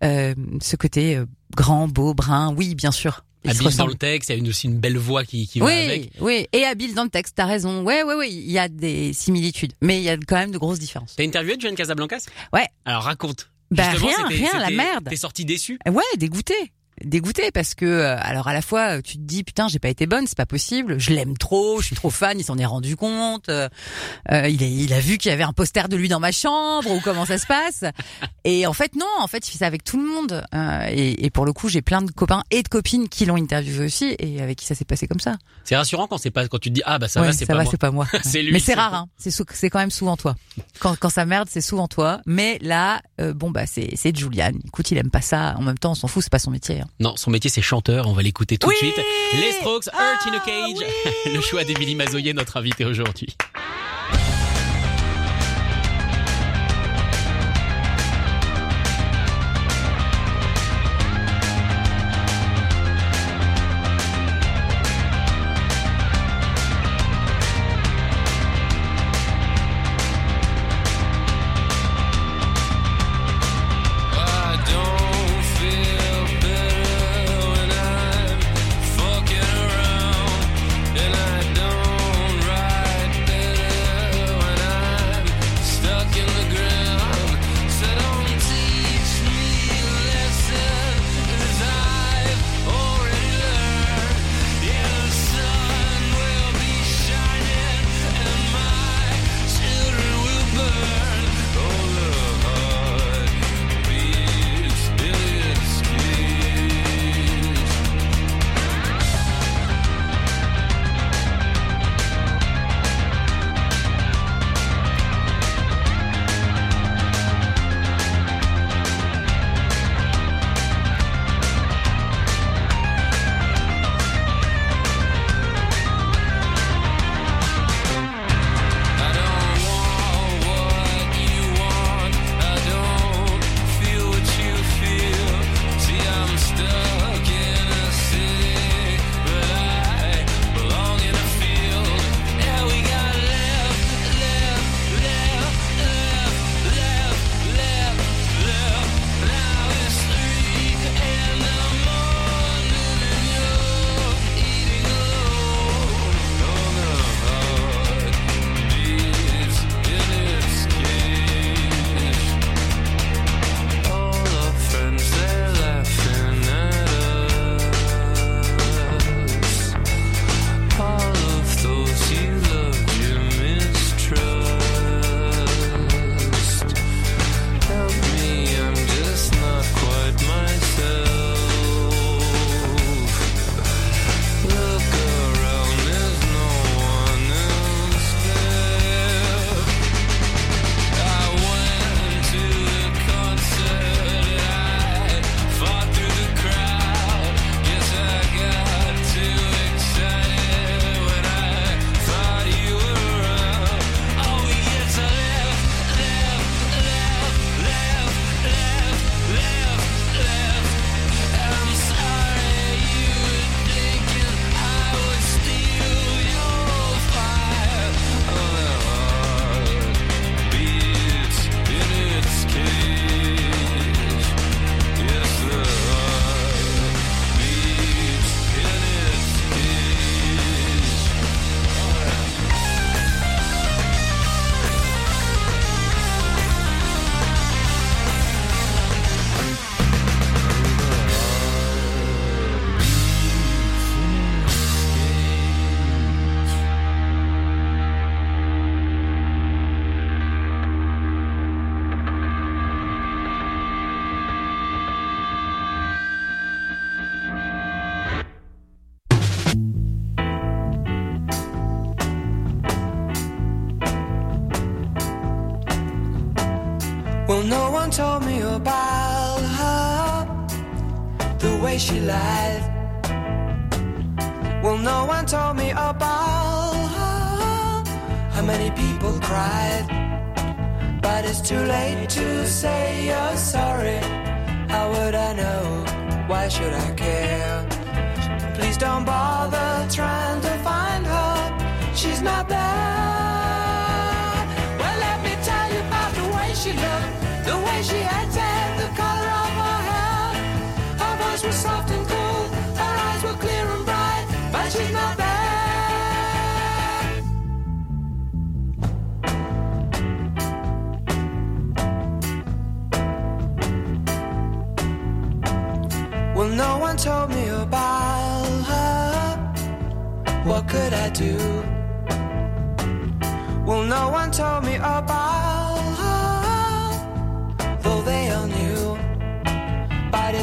[0.04, 1.20] euh, ce côté
[1.56, 3.24] grand, beau, brun, oui, bien sûr.
[3.46, 5.66] Habile dans le texte, il y a une, aussi une belle voix qui, qui va
[5.66, 6.10] Oui, avec.
[6.20, 7.34] oui, et habile dans le texte.
[7.36, 7.82] T'as raison.
[7.84, 8.30] Ouais, ouais, ouais.
[8.30, 11.14] Il y a des similitudes, mais il y a quand même de grosses différences.
[11.16, 12.26] T'as interviewé Julian Casablancas?
[12.52, 12.66] Ouais.
[12.84, 13.50] Alors raconte.
[13.70, 15.08] Bah, Justement, rien, rien, la merde.
[15.08, 15.78] T'es sorti déçu?
[15.86, 16.54] Ouais, dégoûté.
[17.04, 19.88] Dégoûté parce que euh, alors à la fois euh, tu te dis putain j'ai pas
[19.88, 22.66] été bonne c'est pas possible je l'aime trop je suis trop fan il s'en est
[22.66, 23.68] rendu compte euh,
[24.30, 26.30] euh, il, a, il a vu qu'il y avait un poster de lui dans ma
[26.32, 27.84] chambre ou comment ça se passe.
[28.44, 31.24] Et en fait non en fait il fait ça avec tout le monde Euh, et,
[31.24, 34.14] et pour le coup j'ai plein de copains et de copines qui l'ont interviewé aussi
[34.18, 35.36] et avec qui ça s'est passé comme ça.
[35.64, 37.46] C'est rassurant quand c'est pas quand tu te dis ah bah ça Ouais, va c'est
[37.46, 37.70] ça pas va moi.
[37.70, 38.06] c'est pas moi.
[38.22, 39.06] C'est lui, mais c'est rare hein.
[39.16, 40.34] c'est c'est quand même souvent toi.
[40.80, 42.20] Quand quand ça merde c'est souvent toi.
[42.26, 44.52] Mais là euh, bon bah c'est c'est Julian.
[44.66, 45.54] Écoute il aime pas ça.
[45.58, 46.86] En même temps on s'en fout c'est pas son métier hein.
[46.98, 49.00] Non, son métier c'est chanteur, on va l'écouter tout Oui de suite.
[49.34, 50.86] Les Strokes, Hurt in a Ah, Cage.
[51.34, 53.36] Le choix d'Emilie Mazoyer, notre invité aujourd'hui.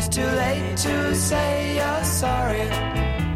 [0.08, 2.68] It's too late to say you're sorry.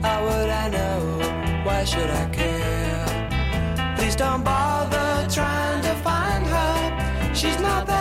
[0.01, 1.63] How would I know?
[1.65, 3.95] Why should I care?
[3.97, 7.33] Please don't bother trying to find her.
[7.33, 7.97] She's not there.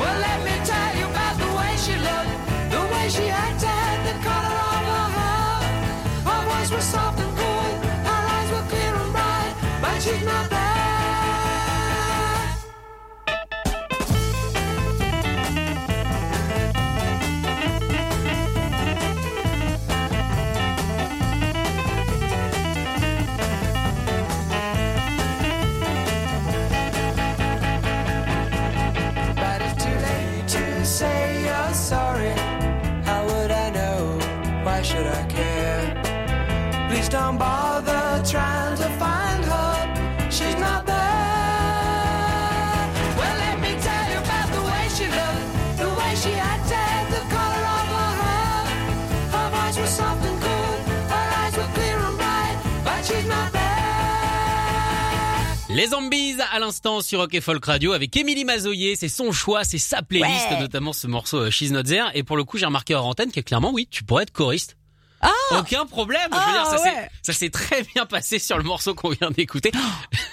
[0.00, 2.34] Well, let me tell you about the way she looked,
[2.74, 5.58] the way she acted, the color of her hair.
[6.28, 7.72] Her voice was soft and cool,
[8.08, 10.59] her eyes were clear and bright, but she's not there.
[37.30, 40.30] Don't bother trying to find her.
[40.30, 40.96] She's not there.
[43.18, 47.22] Well, let me tell you about the way she looked, the way she acted, the
[47.34, 48.58] color of her hair.
[49.34, 50.74] Her voice was soft and cool,
[51.14, 53.66] her eyes were clear and bright, but she's not there.
[55.76, 59.62] Les Zombies à l'instant sur Rock et Folk Radio avec Émilie Mazoyer, c'est son choix,
[59.62, 60.58] c'est sa playlist, Ouais.
[60.58, 62.06] notamment ce morceau euh, She's Not There.
[62.14, 64.76] Et pour le coup, j'ai remarqué hors antenne que clairement, oui, tu pourrais être choriste.
[65.58, 66.20] Aucun problème.
[66.30, 66.90] je veux Ah, dire, ça ouais.
[66.90, 69.70] s'est, ça s'est très bien passé sur le morceau qu'on vient d'écouter.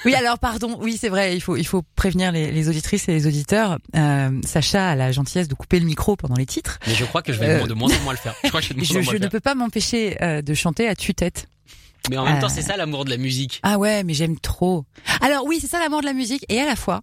[0.05, 0.77] Oui, alors pardon.
[0.79, 1.35] Oui, c'est vrai.
[1.35, 3.77] Il faut il faut prévenir les, les auditrices et les auditeurs.
[3.95, 6.79] Euh, Sacha a la gentillesse de couper le micro pendant les titres.
[6.87, 8.33] Mais je crois que je vais Euh, de moins en moins le faire.
[8.43, 9.55] Je crois que je vais de moins Je, en moins je le ne peux pas
[9.55, 11.47] m'empêcher euh, de chanter à tue-tête.
[12.09, 12.49] Mais en même temps, Euh.
[12.53, 13.59] c'est ça l'amour de la musique.
[13.63, 14.85] Ah ouais, mais j'aime trop.
[15.19, 16.45] Alors oui, c'est ça l'amour de la musique.
[16.47, 17.01] Et à la fois,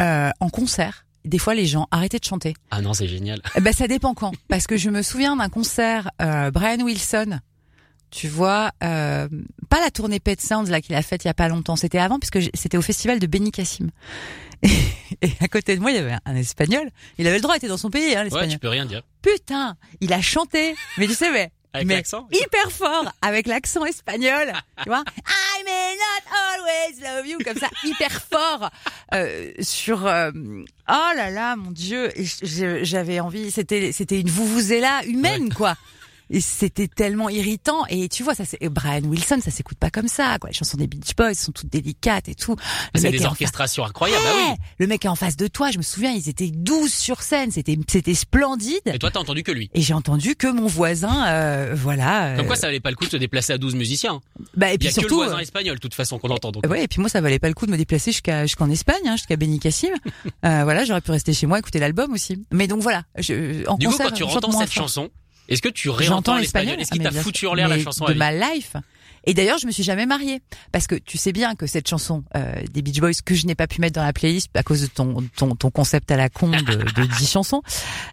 [0.00, 2.54] euh, en concert, des fois les gens arrêtaient de chanter.
[2.70, 3.40] Ah non, c'est génial.
[3.56, 4.32] Eh Ben ça dépend quand.
[4.48, 7.40] Parce que je me souviens d'un concert euh, Brian Wilson.
[8.10, 9.28] Tu vois, euh,
[9.68, 11.76] pas la tournée Pet Sounds là qu'il a faite il y a pas longtemps.
[11.76, 13.90] C'était avant puisque c'était au festival de Benicassim.
[14.62, 14.68] Et,
[15.22, 16.90] et à côté de moi, il y avait un, un espagnol.
[17.16, 18.50] Il avait le droit, il était dans son pays, hein, Ouais, l'espagnol.
[18.50, 19.02] tu peux rien dire.
[19.22, 20.74] Putain, il a chanté.
[20.98, 24.52] Mais tu sais, mais Avec mais l'accent hyper fort avec l'accent espagnol,
[24.82, 25.04] tu vois.
[25.26, 28.70] I may not always love you comme ça, hyper fort
[29.14, 30.06] euh, sur.
[30.06, 32.10] euh, oh là là, mon Dieu,
[32.42, 33.50] j'avais envie.
[33.52, 34.28] C'était c'était une
[34.80, 35.76] là humaine quoi.
[36.30, 37.84] Et c'était tellement irritant.
[37.88, 40.38] Et tu vois, ça c'est Brian Wilson, ça s'écoute pas comme ça.
[40.38, 40.50] Quoi.
[40.50, 42.56] Les chansons des Beach Boys sont toutes délicates et tout.
[42.94, 44.22] C'est des orchestrations incroyables.
[44.24, 44.54] Bah oui.
[44.78, 47.50] Le mec est en face de toi, je me souviens, ils étaient 12 sur scène,
[47.50, 48.80] c'était c'était splendide.
[48.86, 49.70] Et toi, t'as entendu que lui.
[49.74, 52.34] Et j'ai entendu que mon voisin, euh, voilà.
[52.36, 54.20] Comme euh, quoi, ça valait pas le coup de se déplacer à 12 musiciens.
[54.56, 56.18] bah, et Il y puis a que le surtout, voisin euh, espagnol, de toute façon,
[56.18, 56.52] qu'on entend.
[56.52, 56.64] Donc.
[56.68, 59.02] ouais, et puis moi, ça valait pas le coup de me déplacer jusqu'à jusqu'en Espagne,
[59.06, 59.88] hein, jusqu'à Benicassim.
[60.44, 62.44] euh, voilà, j'aurais pu rester chez moi écouter l'album aussi.
[62.52, 65.10] Mais donc voilà, je, en Du coup, concert, quand tu entends cette chanson,
[65.50, 66.76] est-ce que tu réentends l'espagnol.
[66.78, 68.76] l'espagnol Est-ce Ah, qu'il t'a foutu en l'air la chanson de ma life.
[69.24, 70.40] Et d'ailleurs, je me suis jamais mariée
[70.72, 73.54] parce que tu sais bien que cette chanson euh, des Beach Boys que je n'ai
[73.54, 76.30] pas pu mettre dans la playlist à cause de ton ton, ton concept à la
[76.30, 77.60] con de, de 10 chansons.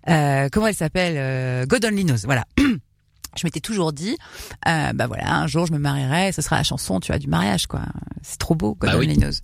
[0.09, 2.25] Euh, comment elle s'appelle euh, God Only Knows.
[2.25, 2.43] Voilà.
[2.57, 4.17] Je m'étais toujours dit,
[4.67, 7.27] euh, bah voilà, un jour je me marierai, ce sera la chanson, tu vois, du
[7.27, 7.81] mariage, quoi.
[8.23, 9.05] C'est trop beau, God Bah oui.
[9.05, 9.39] Only Knows.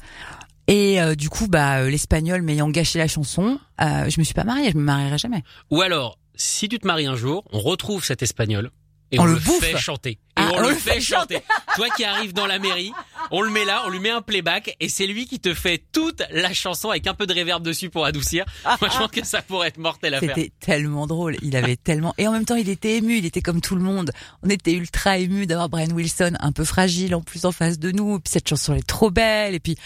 [0.67, 4.33] Et euh, du coup, bah euh, l'espagnol m'ayant gâché la chanson, euh, je me suis
[4.33, 5.43] pas mariée, je me marierai jamais.
[5.69, 8.71] Ou alors, si tu te maries un jour, on retrouve cet espagnol
[9.11, 9.59] et On on, le bouffe.
[9.59, 10.09] fait chanter.
[10.11, 11.39] Et Ah, on, le fait chanter.
[11.75, 12.91] Toi qui arrives dans la mairie,
[13.29, 15.83] on le met là, on lui met un playback et c'est lui qui te fait
[15.91, 18.43] toute la chanson avec un peu de reverb dessus pour adoucir.
[18.65, 20.33] Moi, je pense que ça pourrait être mortel à faire.
[20.35, 21.37] C'était tellement drôle.
[21.43, 23.19] Il avait tellement, et en même temps, il était ému.
[23.19, 24.11] Il était comme tout le monde.
[24.41, 27.91] On était ultra ému d'avoir Brian Wilson, un peu fragile en plus en face de
[27.91, 28.15] nous.
[28.15, 29.53] Et puis cette chanson elle est trop belle.
[29.53, 29.77] Et puis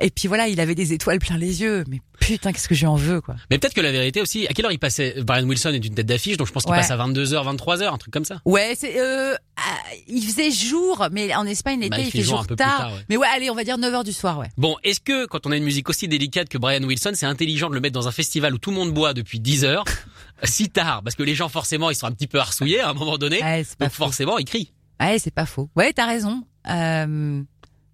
[0.00, 1.84] Et puis voilà, il avait des étoiles plein les yeux.
[1.88, 3.36] Mais putain, qu'est-ce que je lui en veux, quoi.
[3.50, 5.94] Mais peut-être que la vérité aussi, à quelle heure il passait Brian Wilson est une
[5.94, 6.78] tête d'affiche, donc je pense qu'il Ouais.
[6.78, 8.40] passe à 22h, 23h, un truc comme ça.
[8.44, 9.62] Ouais, c'est euh, ah,
[10.08, 12.64] il faisait jour, mais en Espagne l'été Bah, il il fait jour un peu plus
[12.64, 12.76] tard.
[12.78, 13.04] tard, ouais.
[13.08, 14.48] Mais ouais, allez, on va dire 9h du soir, ouais.
[14.56, 17.68] Bon, est-ce que quand on a une musique aussi délicate que Brian Wilson, c'est intelligent
[17.70, 19.84] de le mettre dans un festival où tout le monde boit depuis 10 heures,
[20.42, 22.94] si tard, parce que les gens forcément ils sont un petit peu harcouillés à un
[22.94, 24.04] moment donné, Ouais, c'est pas donc faux.
[24.04, 24.72] forcément ils crient.
[25.00, 25.70] Ouais, c'est pas faux.
[25.76, 26.42] Ouais, t'as raison.
[26.68, 27.42] Euh,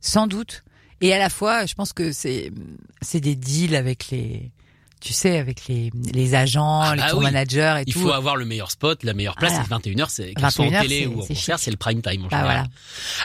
[0.00, 0.62] sans doute.
[1.00, 2.52] Et à la fois, je pense que c'est
[3.00, 4.50] c'est des deals avec les,
[5.00, 7.24] tu sais, avec les les agents, Ah les bah tour oui.
[7.24, 8.00] managers et Il tout.
[8.00, 9.64] faut avoir le meilleur spot, la meilleure place, Voilà.
[9.82, 11.70] c'est 21h, c'est que ce soit en 21h, télé c'est- ou en c'est concert, c'est
[11.70, 12.44] le prime time en Bah général.
[12.44, 12.64] voilà.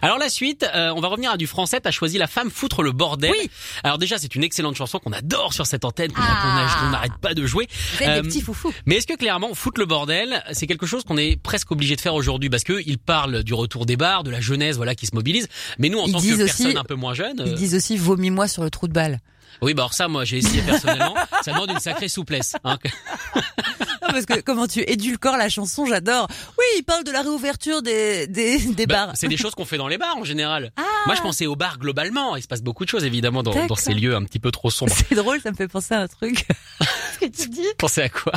[0.01, 2.81] Alors la suite, euh, on va revenir à du français, t'as choisi La femme foutre
[2.81, 3.31] le bordel.
[3.31, 3.49] Oui.
[3.83, 6.89] Alors déjà, c'est une excellente chanson qu'on adore sur cette antenne, qu'on Ah.
[6.91, 7.67] n'arrête pas de jouer.
[7.99, 8.73] Êtes Euh, des petits foufous.
[8.85, 12.01] Mais est-ce que clairement, foutre le bordel, c'est quelque chose qu'on est presque obligé de
[12.01, 12.49] faire aujourd'hui?
[12.49, 15.47] Parce que il parle du retour des bars, de la jeunesse, voilà, qui se mobilise.
[15.79, 17.55] Mais nous, en Ils tant que disent personne aussi- un peu moins jeune, Ils euh,
[17.55, 19.19] disent aussi vomis-moi sur le trou de balle.
[19.61, 21.15] Oui, bah alors ça, moi, j'ai essayé personnellement.
[21.43, 22.55] ça demande une sacrée souplesse.
[22.63, 22.77] Hein.
[24.01, 26.27] Non, parce que comment tu édulcores la chanson, j'adore.
[26.59, 29.11] Oui, il parle de la réouverture des des, des Bah, bars.
[29.15, 30.71] c'est des choses qu'on fait dans les bars en général.
[30.77, 30.83] Ah.
[31.07, 32.35] Moi, je pensais aux bars globalement.
[32.35, 34.69] Il se passe beaucoup de choses évidemment dans, dans ces lieux un petit peu trop
[34.69, 34.93] sombres.
[35.09, 36.45] C'est drôle, ça me fait penser à un truc.
[37.15, 37.65] Ce que tu dis.
[37.79, 38.33] Pensez à quoi?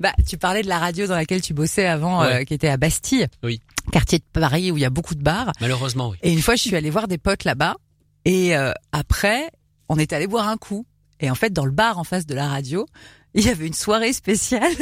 [0.00, 2.40] Bah, tu parlais de la radio dans laquelle tu bossais avant, Ouais.
[2.40, 3.28] euh, qui était à Bastille.
[3.44, 3.60] Oui.
[3.92, 5.52] Quartier de Paris où il y a beaucoup de bars.
[5.60, 6.16] Malheureusement, oui.
[6.24, 7.76] Et une fois, je suis allée voir des potes là-bas.
[8.24, 9.48] Et euh, après,
[9.88, 10.86] on est allé boire un coup.
[11.20, 12.86] Et en fait, dans le bar en face de la radio,
[13.34, 14.72] il y avait une soirée spéciale.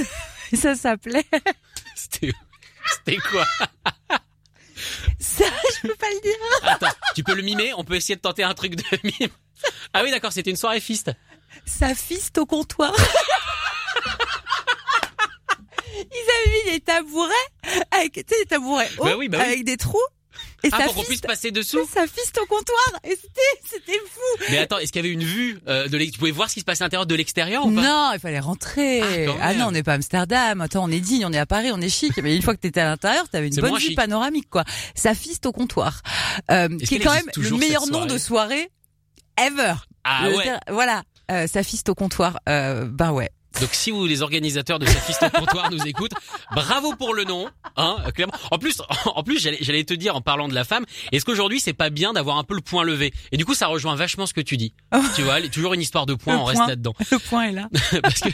[0.53, 1.25] Et ça s'appelait
[1.95, 2.33] C'était
[2.95, 3.47] c'était quoi?
[5.21, 5.45] Ça.
[5.83, 6.35] Je peux pas le dire.
[6.65, 7.73] Attends, tu peux le mimer?
[7.77, 9.31] On peut essayer de tenter un truc de mime.
[9.95, 11.13] Ah oui, d'accord, c'était une soirée fiste.
[11.65, 12.93] Ça fiste au comptoir.
[15.95, 17.31] Ils avaient mis des tabourets
[17.93, 19.45] avec, tu sais, des tabourets hauts, Bah oui, bah oui.
[19.47, 19.99] avec des trous.
[20.65, 23.01] Et Ah, pour qu'on puisse passer dessous ça fiste au comptoir.
[23.05, 24.45] Et c'était, c'était fou.
[24.51, 26.61] Mais attends, est-ce qu'il y avait une vue euh, de Tu pouvais voir ce qui
[26.61, 27.81] se passait à l'intérieur de l'extérieur ou pas?
[27.83, 29.27] Non, il fallait rentrer.
[29.27, 30.61] Ah, Ah, non, on n'est pas à Amsterdam.
[30.61, 32.17] Attends, on est digne, on est à Paris, on est chic.
[32.23, 33.97] Mais une fois que t'étais à l'intérieur, t'avais une bonne vue chic.
[33.97, 34.65] panoramique, quoi.
[34.95, 36.03] Ça fiste au comptoir.
[36.51, 38.71] Euh, qui est quand même le meilleur nom de soirée
[39.39, 39.75] ever.
[40.05, 40.53] Ah Le ouais.
[40.71, 41.03] Voilà.
[41.31, 42.39] Euh, ça fiste au comptoir.
[42.49, 43.31] Euh, bah ouais.
[43.61, 46.13] Donc si vous les organisateurs de cette fiste au comptoir nous écoutent,
[46.55, 48.35] bravo pour le nom, hein, clairement.
[48.51, 51.73] En plus, en plus, j'allais, te dire en parlant de la femme, est-ce qu'aujourd'hui c'est
[51.73, 53.13] pas bien d'avoir un peu le point levé?
[53.33, 54.75] Et du coup, ça rejoint vachement ce que tu dis.
[55.17, 56.69] tu vois, toujours une histoire de points, Le on reste point.
[56.69, 56.95] là-dedans.
[57.11, 57.69] Le point est là.
[58.03, 58.31] parce que,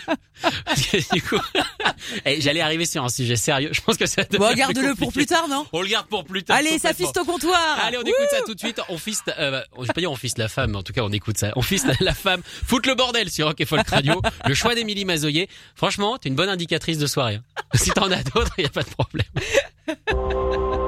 [0.65, 1.39] parce que du coup,
[2.25, 3.71] eh, j'allais arriver sur un sujet sérieux.
[3.73, 4.25] Je pense que ça.
[4.25, 5.67] devient Bon, garde-le pour plus tard, non?
[5.73, 6.57] On le garde pour plus tard.
[6.57, 7.79] Allez, ça fiste au comptoir.
[7.83, 8.81] Allez, on écoute ça tout de suite.
[8.89, 11.03] On fiste, euh, je vais pas dire on fiste la femme, mais en tout cas
[11.03, 11.53] on écoute ça.
[11.57, 12.43] On fiste la femme.
[12.67, 14.21] Foute le bordel sur Rock et Folk Radio.
[14.47, 15.49] Le choix d'Émilie Mazoyer.
[15.75, 17.37] Franchement, t'es une bonne indicatrice de soirée.
[17.37, 17.63] hein.
[17.75, 19.27] Si t'en as d'autres, y a pas de problème.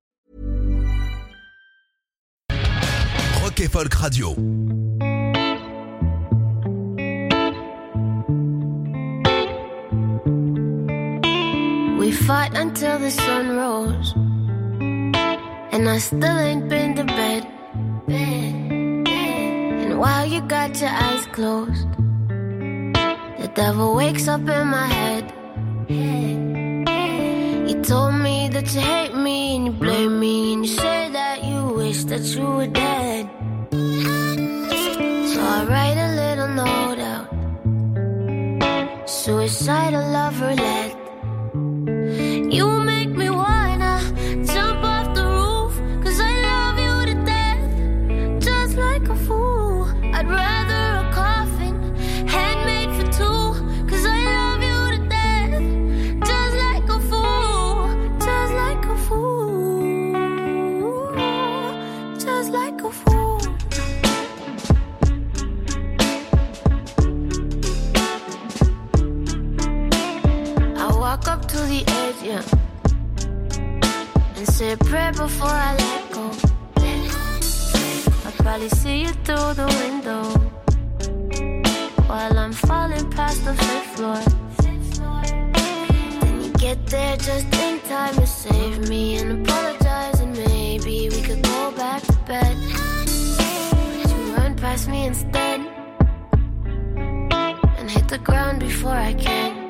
[3.61, 4.29] Et Folk Radio.
[11.99, 14.13] We fought until the sun rose.
[15.73, 17.45] And I still ain't been to bed.
[18.07, 21.87] And while you got your eyes closed,
[23.41, 25.31] the devil wakes up in my head.
[25.87, 27.69] head.
[27.69, 31.43] You told me that you hate me and you blame me and you say that
[31.43, 33.29] you wish that you were dead.
[33.71, 33.77] So
[35.41, 37.29] I write a little note out.
[39.09, 40.91] Suicidal lover let
[42.53, 42.90] you.
[71.67, 72.43] the edge, yeah.
[74.35, 76.31] And said prayer before I let go.
[78.25, 80.23] I'll probably see you through the window
[82.07, 84.21] while I'm falling past the fifth floor.
[86.21, 91.21] Then you get there just in time to save me and apologize, and maybe we
[91.21, 92.57] could go back to bed.
[93.37, 95.61] But you run past me instead
[97.77, 99.60] and hit the ground before I can.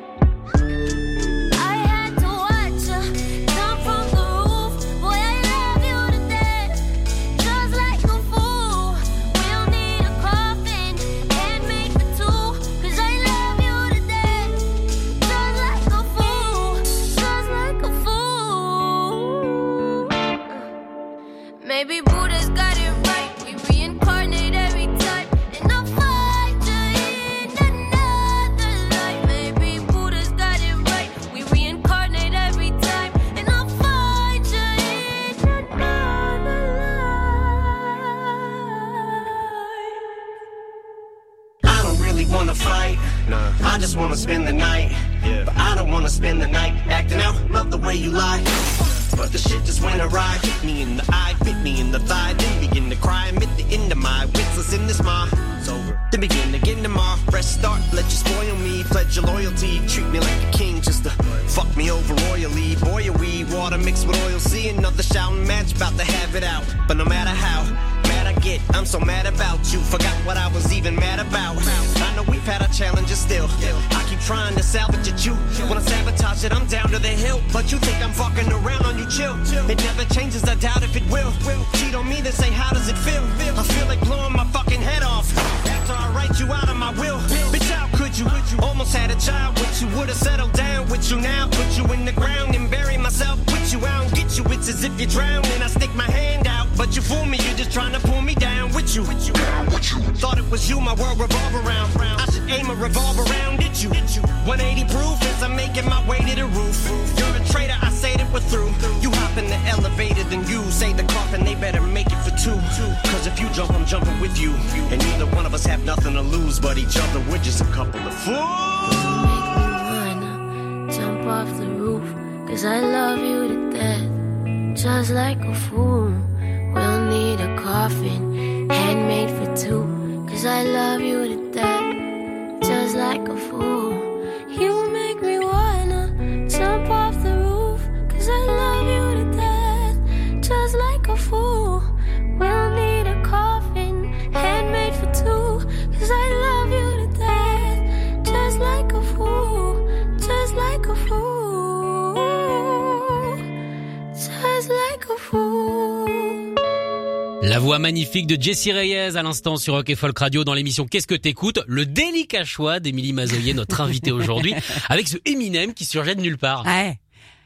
[158.20, 161.60] de Jessie Reyes à l'instant sur Rock et Folk Radio dans l'émission Qu'est-ce que t'écoutes?
[161.66, 164.54] Le délicat choix d'Émilie Mazoyer, notre invitée aujourd'hui,
[164.90, 166.66] avec ce Eminem qui surgit de nulle part.
[166.66, 167.00] Ouais.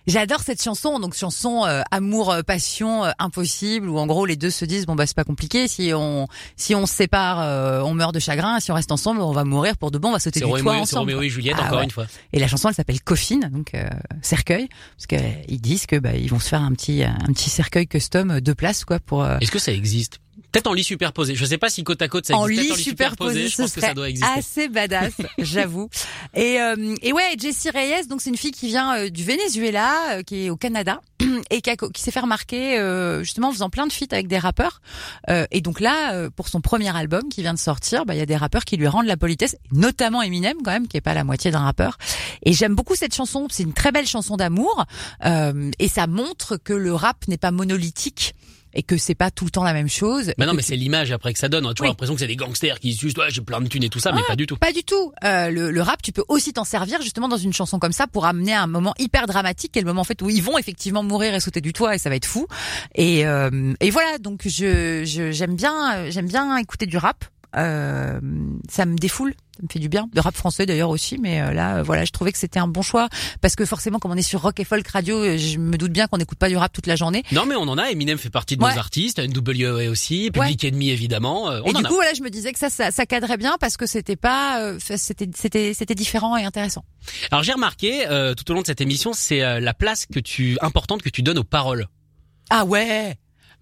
[0.07, 4.35] J'adore cette chanson, donc chanson euh, amour euh, passion euh, impossible où en gros les
[4.35, 7.95] deux se disent bon bah c'est pas compliqué si on si on se sépare on
[7.95, 10.19] meurt de chagrin si on reste ensemble on va mourir pour de bon on va
[10.19, 11.11] sauter du toit ensemble.
[11.23, 12.05] Et Juliette ah encore une fois.
[12.33, 13.71] Et la chanson elle s'appelle Coffin donc
[14.21, 17.87] cercueil parce qu'ils disent que bah, ils vont se faire un petit un petit cercueil
[17.87, 19.25] custom de place quoi pour.
[19.25, 20.19] Est-ce que ça existe?
[20.55, 21.35] Peut-être en lit superposé.
[21.35, 22.61] Je sais pas si côte à côte ça en existe.
[22.61, 24.31] lit Peut-être superposé, je pense que ça doit exister.
[24.37, 25.89] assez badass, j'avoue.
[26.33, 29.91] Et, euh, et ouais, Jessie Reyes, donc c'est une fille qui vient euh, du Venezuela,
[30.11, 31.01] euh, qui est au Canada
[31.49, 34.37] et qui, qui s'est fait remarquer euh, justement en faisant plein de feats avec des
[34.37, 34.81] rappeurs.
[35.29, 38.19] Euh, et donc là, euh, pour son premier album qui vient de sortir, bah, il
[38.19, 41.01] y a des rappeurs qui lui rendent la politesse, notamment Eminem quand même, qui est
[41.01, 41.97] pas la moitié d'un rappeur.
[42.43, 43.47] Et j'aime beaucoup cette chanson.
[43.49, 44.85] C'est une très belle chanson d'amour
[45.25, 48.35] euh, et ça montre que le rap n'est pas monolithique.
[48.75, 50.29] Et que c'est pas tout le temps la même chose.
[50.37, 51.65] Et non, mais c'est l'image après que ça donne.
[51.65, 51.91] On a toujours Oui.
[51.91, 53.99] l'impression que c'est des gangsters qui se disent, ouais, j'ai plein de thunes et tout
[53.99, 54.57] ça, mais Ah, pas du tout.
[54.57, 55.13] Pas du tout.
[55.23, 58.05] Euh, le, le rap, tu peux aussi t'en servir justement dans une chanson comme ça
[58.07, 60.57] pour amener un moment hyper dramatique, qui est le moment en fait où ils vont
[60.57, 62.47] effectivement mourir et sauter du toit et ça va être fou.
[62.95, 67.23] Et, euh, et voilà, donc je je- j'aime bien j'aime bien écouter du rap.
[67.57, 68.19] Euh,
[68.69, 70.09] ça me défoule, ça me fait du bien.
[70.13, 72.81] De rap français d'ailleurs aussi, mais euh, là, voilà, je trouvais que c'était un bon
[72.81, 73.07] choix
[73.41, 75.91] parce que forcément, comme on est sur Rock et Folk Radio, euh, je me doute
[75.91, 77.23] bien qu'on n'écoute pas du rap toute la journée.
[77.31, 77.85] Non, mais on en a.
[77.91, 78.73] Eminem fait partie de Ouais.
[78.73, 79.19] nos artistes.
[79.19, 80.31] NWA aussi.
[80.31, 81.49] Public Enemy, évidemment.
[81.49, 83.37] euh, on et en du coup, voilà, je me disais que ça, ça, ça cadrait
[83.37, 86.83] bien parce que c'était pas, euh, c'était, c'était, c'était différent et intéressant.
[87.31, 90.19] Alors j'ai remarqué euh, tout au long de cette émission, c'est euh, la place que
[90.19, 91.87] tu importante que tu donnes aux paroles.
[92.49, 93.15] Ah ouais.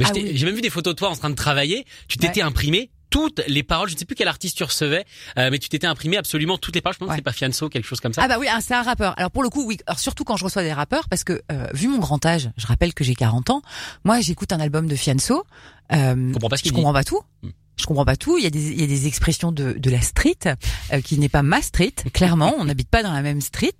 [0.03, 0.31] Ah oui.
[0.33, 1.85] J'ai même vu des photos de toi en train de travailler.
[2.07, 3.89] Tu t'étais imprimé toutes les paroles.
[3.89, 5.05] Je ne sais plus quel artiste tu recevais,
[5.37, 6.95] euh, mais tu t'étais imprimé absolument toutes les paroles.
[6.95, 8.23] Je pense que c'est pas Fianso, quelque chose comme ça.
[8.23, 9.13] Ah bah oui, ah, c'est un rappeur.
[9.17, 9.77] Alors pour le coup, oui.
[9.85, 12.65] Alors surtout quand je reçois des rappeurs, parce que euh, vu mon grand âge, je
[12.65, 13.61] rappelle que j'ai 40 ans.
[14.03, 15.43] Moi, j'écoute un album de Fianso.
[15.91, 16.81] Euh, comprends pas ce qu'il je dit.
[16.81, 17.21] Comprends pas tout.
[17.75, 18.37] Je comprends pas tout.
[18.37, 20.37] Il y a des, il y a des expressions de, de la street
[20.93, 21.93] euh, qui n'est pas ma street.
[22.13, 23.75] Clairement, on n'habite pas dans la même street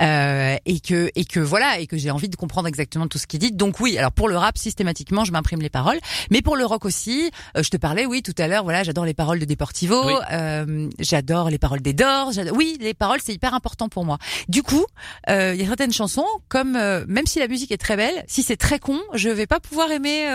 [0.00, 3.26] euh, et que et que voilà et que j'ai envie de comprendre exactement tout ce
[3.26, 3.52] qu'il dit.
[3.52, 3.98] Donc oui.
[3.98, 5.98] Alors pour le rap, systématiquement, je m'imprime les paroles,
[6.30, 7.30] mais pour le rock aussi.
[7.56, 8.62] euh, je te parlais, oui, tout à l'heure.
[8.62, 10.06] Voilà, j'adore les paroles de Deportivo.
[10.06, 10.12] Oui.
[10.32, 12.30] euh, j'adore les paroles des Doors.
[12.54, 14.18] Oui, les paroles, c'est hyper important pour moi.
[14.48, 14.84] Du coup,
[15.28, 18.24] euh, il y a certaines chansons, comme euh, même si la musique est très belle,
[18.28, 20.28] si c'est très con, je vais pas pouvoir aimer.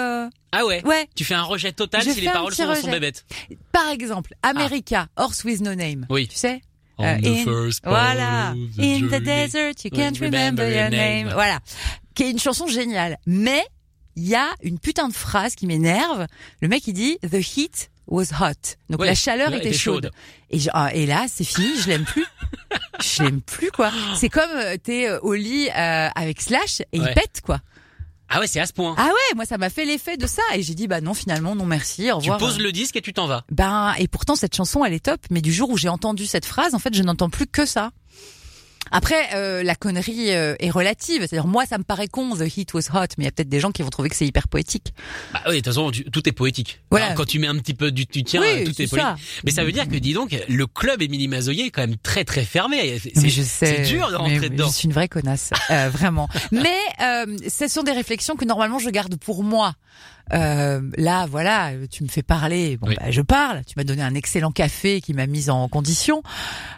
[0.52, 0.84] Ah ouais.
[0.86, 1.08] Ouais.
[1.16, 2.91] Tu fais un rejet total Je si les paroles sont, sont rejet.
[2.91, 3.26] bébêtes.
[3.72, 6.06] Par exemple, America, Horse with No Name.
[6.10, 6.28] Oui.
[6.28, 6.62] Tu sais
[6.97, 8.54] On Euh, the in- first part voilà.
[8.78, 11.30] the In the desert, you can't remember your name.
[11.34, 11.60] Voilà.
[12.16, 13.18] Qui est une chanson géniale.
[13.26, 13.64] Mais
[14.16, 16.26] il y a une putain de phrase qui m'énerve.
[16.62, 18.76] Le mec il dit The heat was hot.
[18.89, 20.06] Donc Ouais, la chaleur était était chaude.
[20.06, 20.12] chaude.
[20.50, 22.26] Et, je- ah, et là c'est fini, je l'aime plus.
[23.02, 23.91] je l'aime plus quoi.
[24.16, 27.06] C'est comme euh, t'es euh, au lit euh, avec Slash et Ouais.
[27.08, 27.60] il pète quoi.
[28.30, 28.96] Ah ouais, c'est à ce point.
[28.98, 31.56] Ah ouais, moi ça m'a fait l'effet de ça et j'ai dit bah non finalement
[31.56, 32.38] non merci, au tu revoir.
[32.38, 33.44] poses le disque et tu t'en vas.
[33.52, 36.46] Ben et pourtant cette chanson elle est top, mais du jour où j'ai entendu cette
[36.46, 37.92] phrase, en fait je n'entends plus que ça.
[38.92, 42.74] Après euh, la connerie euh, est relative, c'est-à-dire moi ça me paraît con the heat
[42.74, 44.48] was hot, mais il y a peut-être des gens qui vont trouver que c'est hyper
[44.48, 44.94] poétique.
[45.34, 46.82] Bah oui, de toute façon, tu- tout est poétique.
[46.90, 47.08] Voilà.
[47.08, 49.00] Alors, quand tu mets un petit peu du tu tiens, Oui, tout est poétique.
[49.00, 49.16] ça.
[49.44, 52.24] Mais ça veut dire que, dis donc, le club Émilie Mazoyer est quand même très
[52.24, 53.00] très fermé.
[53.00, 54.68] C'est Mais je sais, c'est dur de mais rentrer dedans.
[54.68, 56.28] Je suis une vraie connasse, euh, vraiment.
[56.52, 59.74] Mais euh, ce sont des réflexions que normalement je garde pour moi.
[60.34, 62.96] Euh, là, voilà, tu me fais parler, bon, Oui.
[63.00, 63.64] bah, je parle.
[63.66, 66.22] Tu m'as donné un excellent café qui m'a mise en condition,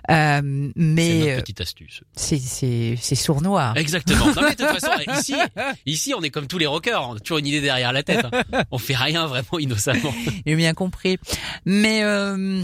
[0.09, 2.01] euh, C'est mais notre euh, petite astuce.
[2.15, 3.73] c'est c'est c'est sournois.
[3.75, 4.25] Exactement.
[4.27, 5.35] Non mais de toute façon, ici,
[5.85, 7.07] ici, on est comme tous les rockers.
[7.09, 8.25] On a toujours une idée derrière la tête.
[8.31, 8.63] hein.
[8.71, 10.13] On fait rien vraiment innocemment.
[10.45, 11.17] J'ai bien compris.
[11.65, 12.63] Mais euh,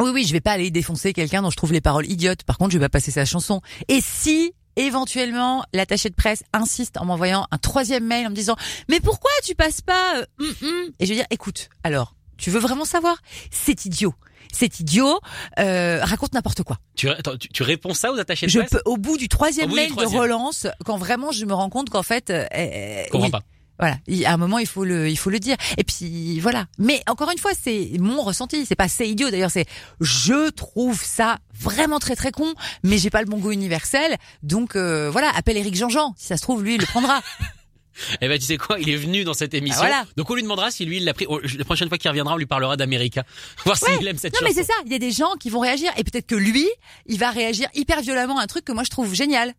[0.00, 2.44] oui, oui, je vais pas aller défoncer quelqu'un dont je trouve les paroles idiotes.
[2.44, 3.60] Par contre, je vais pas passer sa chanson.
[3.88, 4.52] Et si
[4.86, 8.56] éventuellement l'attaché de presse insiste en m'envoyant un troisième mail en me disant
[8.88, 12.50] mais pourquoi tu passes pas euh, hum, hum et je vais dire écoute alors tu
[12.50, 13.16] veux vraiment savoir?
[13.50, 14.14] C'est idiot
[14.52, 15.18] c'est idiot
[15.58, 18.70] euh, raconte n'importe quoi Tu, attends, tu, tu réponds ça aux attachés de je presse?
[18.70, 20.14] peux au bout du troisième du mail troisième.
[20.16, 23.30] de relance quand vraiment je me rends compte qu'en fait euh, Je comprends oui.
[23.32, 23.42] pas.
[23.78, 25.56] Voilà, Il- à un moment il faut le il faut le dire.
[25.76, 26.66] Et puis voilà.
[26.78, 29.66] Mais encore une fois, c'est mon ressenti, c'est pas c'est idiot d'ailleurs, c'est
[30.00, 34.16] je trouve ça vraiment très très con, mais j'ai pas le bon goût universel.
[34.42, 37.20] Donc euh, voilà, appelle Eric Jean-Jean, si ça se trouve lui il le prendra.
[38.20, 39.80] Eh ben tu sais quoi, il est venu dans cette émission.
[39.82, 40.06] Ah, voilà.
[40.16, 41.26] Donc on lui demandera si lui il l'a pris.
[41.28, 43.24] Oh, La prochaine fois qu'il reviendra, on lui parlera d'America.
[43.64, 44.54] Voir s'il aime cette non chanson.
[44.56, 46.68] mais c'est ça, il y a des gens qui vont réagir et peut-être que lui,
[47.06, 49.52] il va réagir hyper violemment à un truc que moi je trouve génial.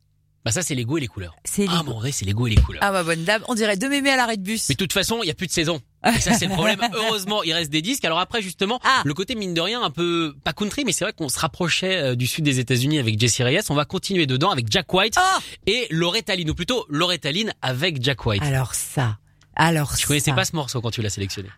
[0.46, 1.36] Bah ça c'est les goûts et les couleurs.
[1.44, 2.82] C'est Ah mon vrai, c'est les goûts et les couleurs.
[2.84, 4.68] Ah ma bonne dame, on dirait deux mémés à l'arrêt de bus.
[4.70, 5.82] Mais de toute façon, il y a plus de saison.
[6.16, 6.80] Et ça c'est le problème.
[6.94, 8.06] Heureusement, il reste des disques.
[8.06, 9.02] Alors après justement, Ah.
[9.04, 11.98] le côté mine de rien un peu pas country, mais c'est vrai qu'on se rapprochait
[11.98, 13.60] euh, du sud des États-Unis avec Jesse Reyes.
[13.70, 17.54] On va continuer dedans avec Jack White Oh et Loretta Lynn, ou plutôt Loretta Lynn
[17.62, 18.42] avec Jack White.
[18.42, 19.18] Alors ça,
[19.58, 20.36] alors Tu connaissais ça.
[20.36, 21.50] pas ce morceau quand tu l'as sélectionné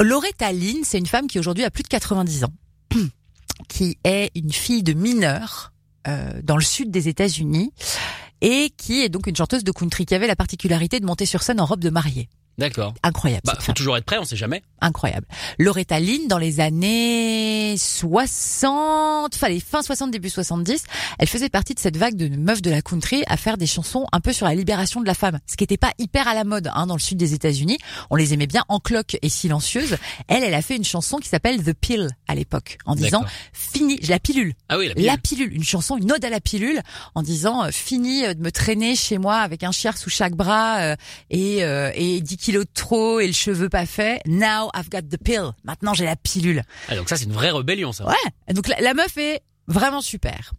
[0.00, 2.52] Loretta Lynn, c'est une femme qui aujourd'hui a plus de 90 ans,
[3.68, 5.72] qui est une fille de mineur
[6.08, 7.72] euh, dans le sud des États-Unis
[8.40, 11.42] et qui est donc une chanteuse de country qui avait la particularité de monter sur
[11.42, 12.28] scène en robe de mariée.
[12.60, 12.92] D'accord.
[13.02, 13.42] Incroyable.
[13.46, 14.62] Bah, faut toujours être prêt, on sait jamais.
[14.82, 15.26] Incroyable.
[15.58, 20.84] Loretta Lynn, dans les années 60, enfin les fins 60, début 70,
[21.18, 24.06] elle faisait partie de cette vague de meufs de la country à faire des chansons
[24.12, 26.44] un peu sur la libération de la femme, ce qui n'était pas hyper à la
[26.44, 27.78] mode hein, dans le sud des États-Unis.
[28.10, 29.96] On les aimait bien en cloque et silencieuses.
[30.28, 33.98] Elle, elle a fait une chanson qui s'appelle The Pill à l'époque, en disant fini,
[34.08, 34.52] la pilule.
[34.68, 35.48] Ah oui, la La pilule.
[35.48, 36.82] pilule, une chanson, une ode à la pilule,
[37.14, 40.34] en disant euh, fini euh, de me traîner chez moi avec un chiard sous chaque
[40.34, 40.96] bras euh,
[41.30, 44.20] et euh, et 10 kilos de trop et le cheveu pas fait.
[44.26, 45.52] Now I've got the pill.
[45.64, 46.62] Maintenant j'ai la pilule.
[46.88, 48.06] Ah, donc ça, c'est une vraie rébellion, ça.
[48.06, 48.52] Ouais.
[48.54, 50.52] Donc la, la meuf est vraiment super.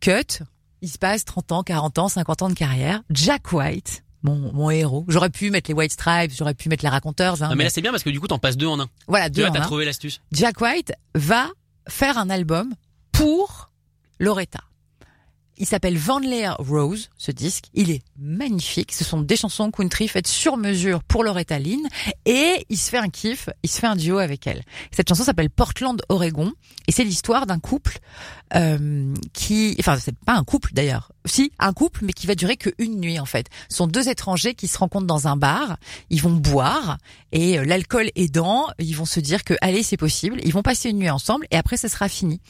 [0.00, 0.42] Cut.
[0.80, 3.02] Il se passe 30 ans, 40 ans, 50 ans de carrière.
[3.10, 4.04] Jack White.
[4.22, 5.04] Mon, mon héros.
[5.08, 7.40] J'aurais pu mettre les White Stripes, j'aurais pu mettre les raconteurs.
[7.42, 8.88] hein, mais là, c'est bien parce que du coup, t'en passes deux en un.
[9.06, 10.20] voilà, Tu deux en t'as trouvé l'astuce.
[10.32, 11.48] Jack White va
[11.88, 12.72] faire un album
[13.12, 13.70] pour
[14.18, 14.60] Loretta.
[15.58, 17.64] Il s'appelle Van Leer Rose, ce disque.
[17.74, 18.92] Il est magnifique.
[18.92, 21.80] Ce sont des chansons country faites sur mesure pour Loretta Lynn.
[22.24, 24.62] Et il se fait un kiff, il se fait un duo avec elle.
[24.92, 26.52] Cette chanson s'appelle Portland, Oregon.
[26.86, 27.98] Et c'est l'histoire d'un couple
[28.54, 29.76] euh, qui...
[29.80, 31.10] Enfin, c'est pas un couple d'ailleurs.
[31.24, 33.48] Si, un couple, mais qui va durer qu'une nuit en fait.
[33.68, 35.76] Ce sont deux étrangers qui se rencontrent dans un bar.
[36.08, 36.98] Ils vont boire.
[37.32, 40.40] Et euh, l'alcool aidant, ils vont se dire que allez, c'est possible.
[40.44, 42.40] Ils vont passer une nuit ensemble et après, ça sera fini.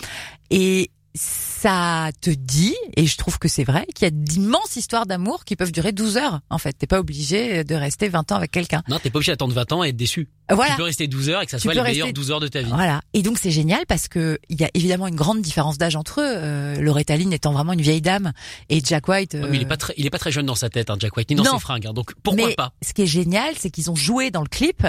[0.50, 5.06] Et ça te dit, et je trouve que c'est vrai, qu'il y a d'immenses histoires
[5.06, 6.72] d'amour qui peuvent durer 12 heures, en fait.
[6.74, 8.82] T'es pas obligé de rester 20 ans avec quelqu'un.
[8.88, 10.28] Non, t'es pas obligé d'attendre 20 ans et être déçu.
[10.50, 10.72] Voilà.
[10.72, 12.30] Tu peux rester 12 heures et que ça Tu soit les peux meilleures rester- 12
[12.30, 12.70] heures de ta vie.
[12.70, 13.00] Voilà.
[13.12, 16.20] Et donc c'est génial parce que il y a évidemment une grande différence d'âge entre
[16.20, 16.24] eux.
[16.26, 18.32] Euh, Loretta Lynn étant vraiment une vieille dame
[18.68, 19.34] et Jack White.
[19.34, 20.96] Mais il est euh, pas très, il est pas très jeune dans sa tête, hein,
[20.98, 21.54] Jack White, ni dans Non.
[21.54, 21.86] ses fringues.
[21.86, 21.92] hein.
[21.92, 22.72] donc pourquoi mais pas?
[22.82, 24.86] Ce qui est génial, c'est qu'ils ont joué dans le clip.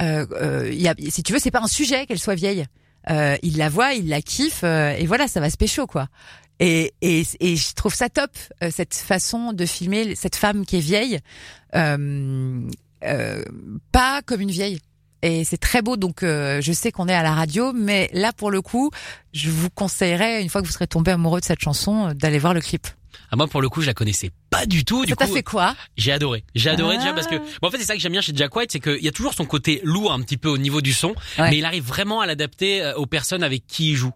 [0.00, 2.66] Euh, euh, y a, si tu veux, c'est pas un sujet qu'elle soit vieille.
[3.10, 6.08] Euh, il la voit, il la kiffe, euh, et voilà, ça va se pécho quoi.
[6.60, 8.30] Et, et, et je trouve ça top
[8.62, 11.20] euh, cette façon de filmer cette femme qui est vieille,
[11.74, 12.60] euh,
[13.04, 13.44] euh,
[13.92, 14.80] pas comme une vieille.
[15.22, 18.52] Et c'est très beau, donc je sais qu'on est à la radio, mais là pour
[18.52, 18.92] le coup,
[19.32, 22.54] je vous conseillerais une fois que vous serez tombé amoureux de cette chanson, d'aller voir
[22.54, 22.86] le clip.
[23.30, 25.04] Ah, moi, pour le coup, je la connaissais pas du tout.
[25.04, 26.44] Du Ça t'a fait quoi J'ai adoré.
[26.54, 27.02] J'ai adoré Ah.
[27.02, 28.80] déjà parce que, bon, en fait, c'est ça que j'aime bien chez Jack White, c'est
[28.80, 31.50] qu'il y a toujours son côté lourd un petit peu au niveau du son, Ouais.
[31.50, 34.12] mais il arrive vraiment à l'adapter euh, aux personnes avec qui il joue.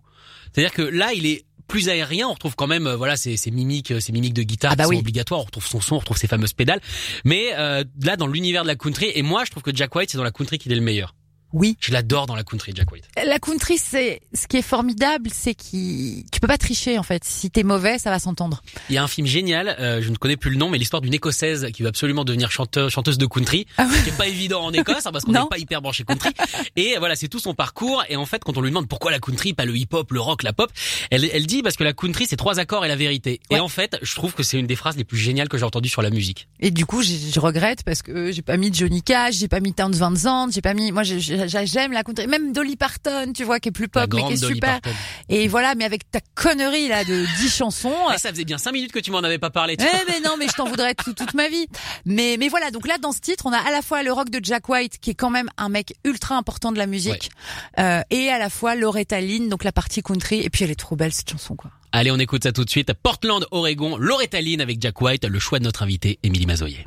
[0.53, 3.51] C'est-à-dire que là, il est plus aérien, on retrouve quand même, euh, voilà, ses, ses
[3.51, 4.99] mimiques, euh, ses mimiques de guitare Ah bah qui sont oui.
[4.99, 6.81] obligatoires, on retrouve son son, on retrouve ses fameuses pédales.
[7.25, 10.11] Mais euh, là, dans l'univers de la country, et moi, je trouve que Jack White,
[10.11, 11.15] c'est dans la country qu'il est le meilleur.
[11.53, 11.77] Oui.
[11.81, 13.05] Je l'adore dans la country, Jack White.
[13.25, 17.25] La country, c'est ce qui est formidable, c'est qu'il tu peux pas tricher en fait.
[17.25, 18.63] Si t'es mauvais, ça va s'entendre.
[18.89, 21.03] Il y a un film génial, euh, je ne connais plus le nom, mais l'histoire
[21.03, 24.03] d'une écossaise qui veut absolument devenir chanteuse, chanteuse de country, Ah ouais.
[24.03, 26.31] qui est pas évident en Écosse, hein, parce qu'on n'est pas hyper branché country.
[26.77, 28.03] Et voilà, c'est tout son parcours.
[28.09, 30.43] Et en fait, quand on lui demande pourquoi la country, pas le hip-hop, le rock,
[30.43, 30.71] la pop,
[31.11, 33.41] elle, elle dit parce que la country, c'est trois accords et la vérité.
[33.51, 35.65] Et en fait, je trouve que c'est une des phrases les plus géniales que j'ai
[35.65, 36.49] entendues sur la musique.
[36.61, 39.73] Et du coup, je regrette parce que j'ai pas mis Johnny Cash, j'ai pas mis
[39.75, 40.93] Towns Van Zandt, j'ai pas mis.
[40.93, 44.23] Moi, j'ai- j'aime la country, même Dolly Parton, tu vois, qui est plus pop mais
[44.25, 44.81] qui est Dolly super.
[44.81, 44.97] Parton.
[45.29, 47.95] Et voilà, mais avec ta connerie là de 10 chansons.
[48.09, 49.77] Ah, ça faisait bien cinq minutes que tu m'en avais pas parlé.
[49.79, 51.67] Eh mais non, mais je t'en voudrais tout- toute ma vie.
[52.05, 54.31] Mais mais voilà, donc là dans ce titre, on a à la fois le rock
[54.31, 57.31] de Jack White qui est quand même un mec ultra important de la musique,
[57.79, 60.41] euh, et à la fois Loretta Lynn, donc la partie country.
[60.43, 61.71] Et puis elle est trop belle cette chanson quoi.
[61.93, 62.91] Allez, on écoute ça tout de suite.
[63.03, 66.87] Portland, Oregon, Loretta Lynn avec Jack White, le choix de notre invité, Émilie Mazoyer.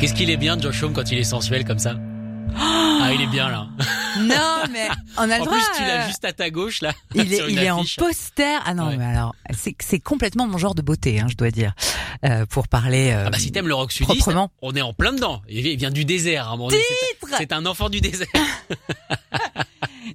[0.00, 1.96] Qu'est-ce qu'il est bien, Josh Homme, quand il est sensuel comme ça?
[2.56, 3.66] Ah, il est bien là.
[4.20, 6.92] Non, mais on a le En plus, tu l'as juste à ta gauche là.
[7.14, 8.58] Il est, il est en poster.
[8.64, 8.96] Ah non, Ouais.
[8.96, 9.34] mais alors,
[9.80, 11.74] c'est complètement mon genre de beauté, hein, je dois dire,
[12.24, 13.10] euh, pour parler.
[13.12, 14.50] euh, Ah bah si t'aimes le rock sudiste, proprement.
[14.62, 15.42] on est en plein dedans.
[15.48, 16.48] Il vient du désert.
[16.48, 16.68] hein,
[17.36, 18.26] C'est un enfant du désert.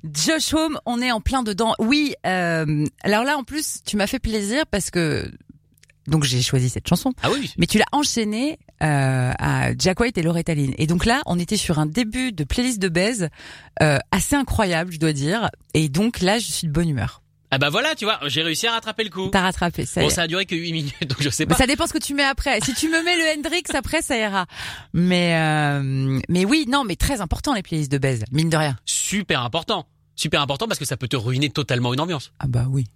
[0.03, 1.75] Josh Home, on est en plein dedans.
[1.79, 5.31] Oui, euh, alors là en plus, tu m'as fait plaisir parce que
[6.07, 7.13] donc j'ai choisi cette chanson.
[7.21, 7.51] Ah oui.
[7.57, 10.73] Mais tu l'as enchaîné euh, à Jack White et Loretta Lynn.
[10.77, 13.29] Et donc là, on était sur un début de playlist de baise
[13.81, 15.49] euh, assez incroyable, je dois dire.
[15.73, 17.21] Et donc là, je suis de bonne humeur.
[17.55, 19.27] Ah bah voilà, tu vois, j'ai réussi à rattraper le coup.
[19.31, 19.85] T'as rattrapé.
[19.85, 21.53] Ça, Bon, ça a duré que 8 minutes, donc je sais pas.
[21.53, 22.59] ça dépend ce que tu mets après.
[22.61, 24.47] Si tu me mets le Hendrix après, ça ira.
[24.93, 28.75] Mais euh, mais oui, non, mais très important les playlists de baise, mine de rien.
[28.85, 29.85] Super important.
[30.15, 32.31] Super important parce que ça peut te ruiner totalement une ambiance.
[32.39, 32.87] Ah bah oui.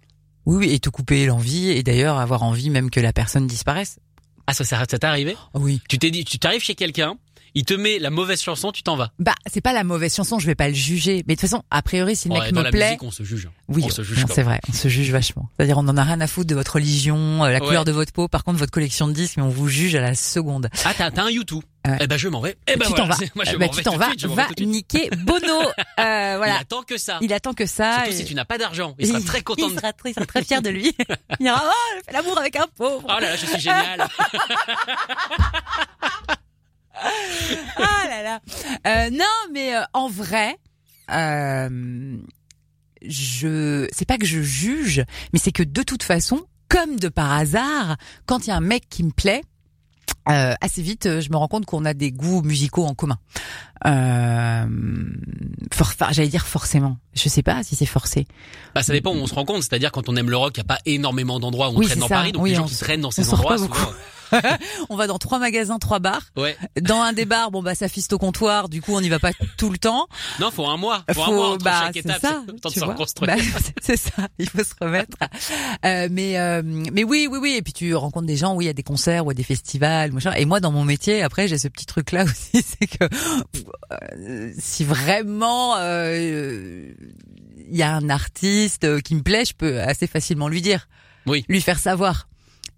[0.48, 3.98] Oui, oui, et te couper l'envie, et d'ailleurs avoir envie même que la personne disparaisse.
[4.46, 5.36] Ah ça, t'est arrivé?
[5.52, 5.82] Oui.
[5.90, 7.18] Tu t'es dit, tu t'arrives chez quelqu'un,
[7.58, 9.10] il te met la mauvaise chanson, tu t'en vas.
[9.18, 11.24] Bah, c'est pas la mauvaise chanson, je vais pas le juger.
[11.26, 13.02] Mais de toute façon, a priori, si le Ouais, mec dans me la plaît, musique,
[13.02, 13.48] on se juge.
[13.68, 14.24] oui, on se juge.
[14.32, 15.48] c'est vrai, on se juge vachement.
[15.56, 17.66] C'est-à-dire, on en a rien à foutre de votre religion, euh, la Ouais.
[17.66, 18.28] couleur de votre peau.
[18.28, 20.68] Par contre, votre collection de disques, mais on vous juge à la seconde.
[20.84, 21.62] Ah t'as t'as un YouTube.
[21.86, 21.96] Ouais.
[22.00, 22.56] Eh ben je m'en vais.
[22.66, 23.16] Eh ben tu voilà, t'en vas.
[23.34, 25.60] Moi je Euh, bah, tu t'en vas, suite, je m'en vais va niquer Bono.
[26.00, 26.54] Euh, voilà.
[26.58, 27.18] Il attend que ça.
[27.22, 27.94] Il attend que ça.
[27.96, 28.94] Surtout et- si tu n'as pas d'argent.
[29.00, 29.66] Il sera très content.
[29.68, 30.94] Il sera, très- il sera très fier de lui.
[31.40, 33.02] il dira, oh, je fais l'amour avec un pauvre.
[33.04, 34.06] Oh là là, je suis génial.
[37.76, 38.40] Ah là là.
[38.86, 40.56] Euh, non, mais euh, en vrai,
[41.10, 42.16] euh,
[43.02, 47.32] je, c'est pas que je juge, mais c'est que de toute façon, comme de par
[47.32, 47.96] hasard,
[48.26, 49.42] quand il y a un mec qui me plaît,
[50.26, 53.18] assez vite, je me rends compte qu'on a des goûts musicaux en commun.
[53.86, 54.64] Euh,
[56.10, 56.96] j'allais dire forcément.
[57.14, 58.26] Je sais pas si c'est forcé.
[58.74, 59.62] Bah ça dépend où on se rend compte.
[59.62, 61.86] C'est-à-dire quand on aime le rock, il n'y a pas énormément d'endroits où on Oui,
[61.86, 62.14] traîne dans ça.
[62.16, 62.32] Paris.
[62.32, 63.56] Donc Oui, les gens qui se- traînent dans ces endroits.
[64.90, 66.20] On va dans trois magasins, trois bars.
[66.36, 66.54] Ouais.
[66.82, 68.68] Dans un des bars, bon bah ça fiste au comptoir.
[68.68, 70.06] Du coup, on n'y va pas tout le temps.
[70.38, 71.02] Non, faut un mois.
[71.14, 72.20] Faut, un Faut- mois entre bah, chaque c'est étape.
[72.20, 72.80] ça, c'est.
[73.26, 73.36] Bah,
[73.80, 75.16] c'est- ça, il faut se remettre.
[75.86, 77.54] Euh, mais euh, mais oui, oui, oui.
[77.56, 80.32] Et puis tu rencontres des gens, oui, à des concerts ou à des festivals, machin.
[80.34, 83.08] Et moi, dans mon métier, après, j'ai ce petit truc là aussi, c'est que
[84.58, 86.92] si vraiment euh,
[87.70, 90.88] il y a un artiste euh, qui me plaît, je peux assez facilement lui dire,
[91.26, 91.44] Oui.
[91.48, 92.28] lui faire savoir.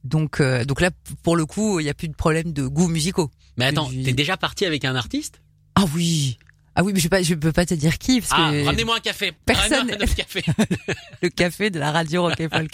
[0.05, 0.91] Donc euh, donc là,
[1.23, 3.31] pour le coup, il y a plus de problème de goûts musicaux.
[3.57, 5.41] Mais attends, t'es déjà parti avec un artiste?
[5.75, 6.39] Ah oui.
[6.77, 9.01] Ah oui, mais je je peux pas te dire qui parce Ah, que ramenez-moi un
[9.01, 9.33] café.
[9.45, 10.43] Personne- un café.
[11.23, 12.71] le café de la radio rock folk.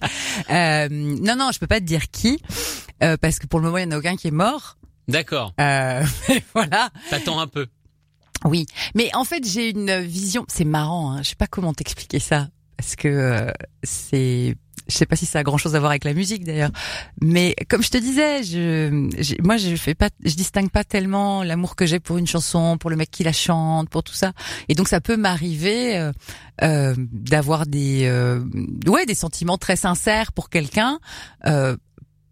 [0.51, 2.39] Euh, non, non, je peux pas te dire qui,
[3.03, 4.77] euh, parce que pour le moment, il y en a aucun qui est mort.
[5.09, 5.55] D'accord.
[5.61, 6.91] Euh, mais voilà.
[7.11, 7.67] T'attends un peu.
[8.47, 10.45] Oui, mais en fait, j'ai une vision.
[10.49, 11.13] C'est marrant.
[11.13, 13.51] Hein, je sais pas comment t'expliquer ça, parce que euh,
[13.83, 14.55] c'est.
[14.89, 16.71] Je sais pas si ça a grand chose à voir avec la musique d'ailleurs,
[17.21, 21.43] mais comme je te disais, je, j'ai- moi je fais pas, je distingue pas tellement
[21.43, 24.33] l'amour que j'ai pour une chanson, pour le mec qui la chante, pour tout ça,
[24.69, 26.13] et donc ça peut m'arriver euh,
[26.63, 28.45] euh, d'avoir des, euh,
[28.87, 31.01] ouais, des sentiments très sincères pour quelqu'un
[31.47, 31.77] euh,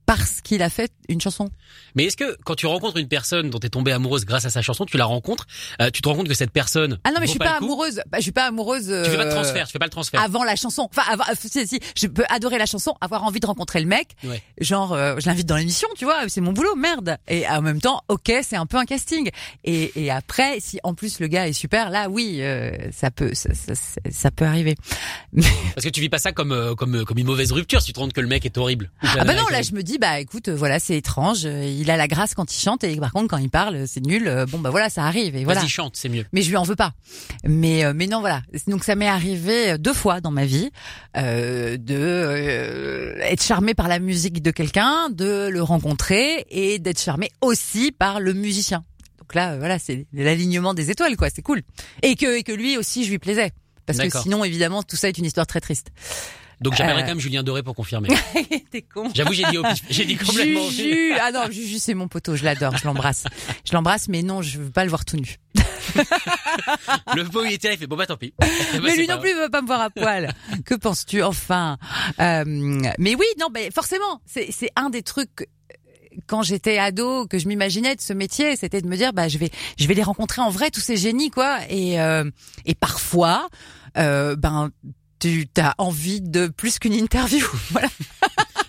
[0.07, 1.51] parce qu'il a fait une chanson.
[1.95, 4.63] Mais est-ce que quand tu rencontres une personne dont t'es tombée amoureuse grâce à sa
[4.63, 5.47] chanson, tu la rencontres,
[5.81, 8.03] euh, tu te rends compte que cette personne Ah non, mais je suis pas amoureuse.
[8.11, 8.87] Bah, je suis pas amoureuse.
[8.87, 10.21] Tu fais pas de euh, transfert, tu fais pas le transfert.
[10.21, 10.89] avant la chanson.
[10.91, 13.87] Enfin, avant, euh, si, si, je peux adorer la chanson, avoir envie de rencontrer le
[13.87, 14.09] mec.
[14.25, 14.43] Ouais.
[14.61, 17.17] Genre, euh, je l'invite dans l'émission, tu vois, c'est mon boulot, merde.
[17.29, 19.31] Et en même temps, ok, c'est un peu un casting.
[19.65, 23.31] Et, et après, si en plus le gars est super, là, oui, euh, ça peut,
[23.35, 23.51] ça,
[24.11, 24.77] ça, peut arriver.
[25.75, 27.99] Parce que tu vis pas ça comme comme comme une mauvaise rupture si tu te
[27.99, 28.91] rends compte que le mec est horrible.
[29.03, 31.45] Ah bah non, là, je me dis, bah écoute, euh, voilà, c'est étrange.
[31.45, 34.05] euh, Il a la grâce quand il chante, et par contre, quand il parle, c'est
[34.05, 34.29] nul.
[34.29, 35.37] euh, Bon, bah voilà, ça arrive.
[35.37, 35.61] Et voilà.
[35.61, 36.25] Vas-y, chante, c'est mieux.
[36.33, 36.93] mais je lui en veux pas.
[37.47, 38.43] Mais euh, mais non voilà.
[38.67, 40.71] Donc ça m'est arrivé deux fois dans ma vie
[41.17, 47.01] euh, de euh, être charmé par la musique de quelqu'un, de le rencontrer et d'être
[47.01, 48.85] charmé aussi par le musicien.
[49.19, 51.63] Donc là euh, voilà, c'est l'alignement des étoiles quoi, c'est cool.
[52.03, 53.53] Et que et que lui aussi je lui plaisais.
[53.87, 55.89] Parce que sinon évidemment tout ça est une histoire très triste.
[56.61, 57.05] Donc j'appellerai Euh.
[57.05, 58.09] quand même Julien Doré pour confirmer.
[58.71, 59.11] T'es con.
[59.15, 59.83] J'avoue, j'ai dit au pif.
[59.91, 60.69] J'ai dit complètement.
[60.71, 63.25] Juju, ah non, Juju c'est mon poteau, je l'adore, je l'embrasse.
[63.65, 65.37] Je l'embrasse mais non, je veux pas le voir tout nu.
[67.15, 68.33] Le beau il était là, il fait bon bah tant pis.
[68.39, 68.47] Bah,
[68.83, 70.33] mais lui non plus il veut pas me voir à poil.
[70.65, 71.79] que penses-tu enfin?
[72.21, 72.45] Euh,
[72.99, 75.49] Mais oui, non, mais forcément, c'est c'est un des trucs
[76.27, 79.37] quand j'étais ado que je m'imaginais de ce métier, c'était de me dire bah je
[79.39, 82.31] vais je vais les rencontrer en vrai tous ces génies quoi et euh,
[82.67, 83.49] et parfois
[83.99, 84.71] euh, ben
[85.29, 87.47] tu as envie de plus qu'une interview.
[87.71, 87.89] Voilà.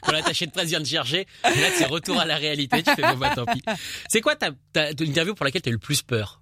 [0.02, 2.94] Quand l'attaché de presse vient de chercher, et là c'est retour à la réalité, tu
[2.94, 3.62] fais bon bah tant pis.
[4.08, 6.42] C'est quoi ta, ta, ta interview pour laquelle t'as eu le plus peur?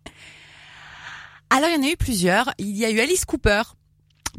[1.49, 2.53] Alors il y en a eu plusieurs.
[2.57, 3.61] Il y a eu Alice Cooper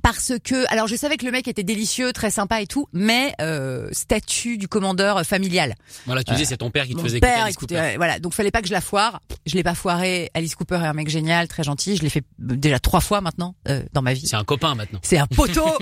[0.05, 3.35] parce que alors je savais que le mec était délicieux, très sympa et tout, mais
[3.41, 5.75] euh, statut du commandeur euh, familial.
[6.05, 7.75] Voilà, tu disais c'est ton père qui te faisait père, écouter Alice Cooper.
[7.77, 9.23] ouais, voilà, donc fallait pas que je la foire.
[9.47, 10.31] Je l'ai pas foiré.
[10.35, 11.97] Alice Cooper est un mec génial, très gentil.
[11.97, 14.27] Je l'ai fait euh, déjà trois fois maintenant euh, dans ma vie.
[14.27, 15.01] C'est un copain maintenant.
[15.03, 15.65] C'est un poteau.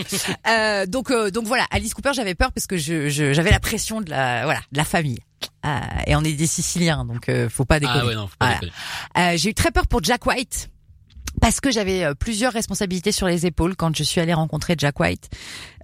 [0.49, 4.01] Euh, donc euh, donc voilà, Alice Cooper, j'avais peur parce que je j'avais la pression
[4.01, 5.18] de la voilà de la famille.
[5.64, 8.01] Euh, et on est des Siciliens, donc euh, faut pas déconner.
[8.03, 8.61] Ah ouais non, faut pas Voilà.
[8.61, 8.73] déconner.
[9.18, 10.70] Euh, j'ai eu très peur pour Jack White
[11.43, 14.99] parce que j'avais euh, plusieurs responsabilités sur les épaules quand je suis allée rencontrer Jack
[15.01, 15.28] White.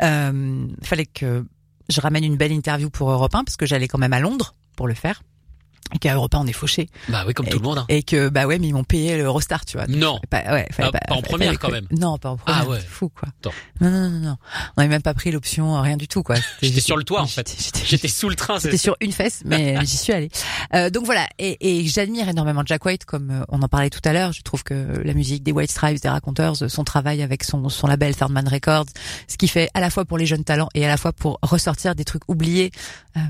[0.03, 1.45] Euh, fallait que
[1.89, 4.55] je ramène une belle interview pour Europe 1 parce que j'allais quand même à Londres
[4.77, 5.21] pour le faire.
[6.01, 6.89] Qu'à Europe 1 on est fauché.
[7.09, 7.79] Bah oui, comme et, tout le monde.
[7.79, 7.87] hein.
[7.89, 9.87] Et que bah ouais, mais ils m'ont payé l'Eurostar, tu vois.
[9.87, 10.21] Non.
[10.31, 11.87] Pas, ouais, Ah, pas en fallait- première, quand même.
[11.91, 12.63] Non, pas en première.
[12.63, 12.79] Ah ouais.
[12.81, 13.29] c'est fou quoi.
[13.41, 13.55] Attends.
[13.81, 14.37] Non, non, non, non.
[14.77, 16.37] On n'avait même pas pris l'option, rien du tout quoi.
[16.63, 17.55] J'étais sur le toit en fait.
[17.87, 18.59] j'étais- sous le train.
[18.59, 20.31] J'étais sur une fesse, mais j'y suis allée.
[20.75, 24.01] Euh, donc voilà, et, et j'admire énormément Jack White, comme euh, on en parlait tout
[24.05, 24.33] à l'heure.
[24.33, 24.75] Je trouve que
[25.05, 28.31] la musique des White Stripes, des Raconteurs, euh, son travail avec son, son label Third
[28.33, 28.87] Man Records,
[29.27, 31.39] ce qu'il fait à la fois pour les jeunes talents et à la fois pour
[31.43, 32.71] ressortir des trucs oubliés.
[33.17, 33.21] Euh,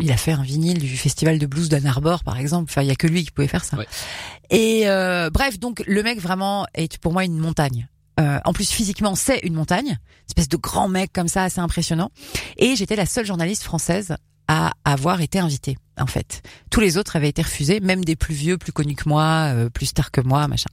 [0.00, 2.70] il a fait un vinyle du festival de blues Arbor, par exemple.
[2.70, 3.76] Enfin, il y a que lui qui pouvait faire ça.
[3.76, 3.86] Ouais.
[4.50, 7.88] Et euh, bref, donc le mec vraiment est pour moi une montagne.
[8.20, 11.60] Euh, en plus physiquement c'est une montagne, une espèce de grand mec comme ça assez
[11.60, 12.10] impressionnant.
[12.58, 14.16] Et j'étais la seule journaliste française
[14.48, 16.42] à avoir été invitée en fait.
[16.70, 19.70] Tous les autres avaient été refusés, même des plus vieux, plus connus que moi, euh,
[19.70, 20.70] plus stars que moi, machin.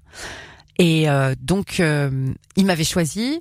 [0.77, 3.39] Et euh, donc euh, il m'avait choisi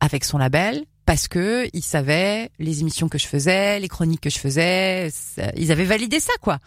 [0.00, 4.30] avec son label parce que il savait les émissions que je faisais, les chroniques que
[4.30, 6.58] je faisais, ça- ils avaient validé ça quoi.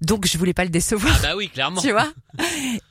[0.00, 1.80] Donc je voulais pas le décevoir Ah bah oui, clairement.
[1.82, 2.10] tu vois?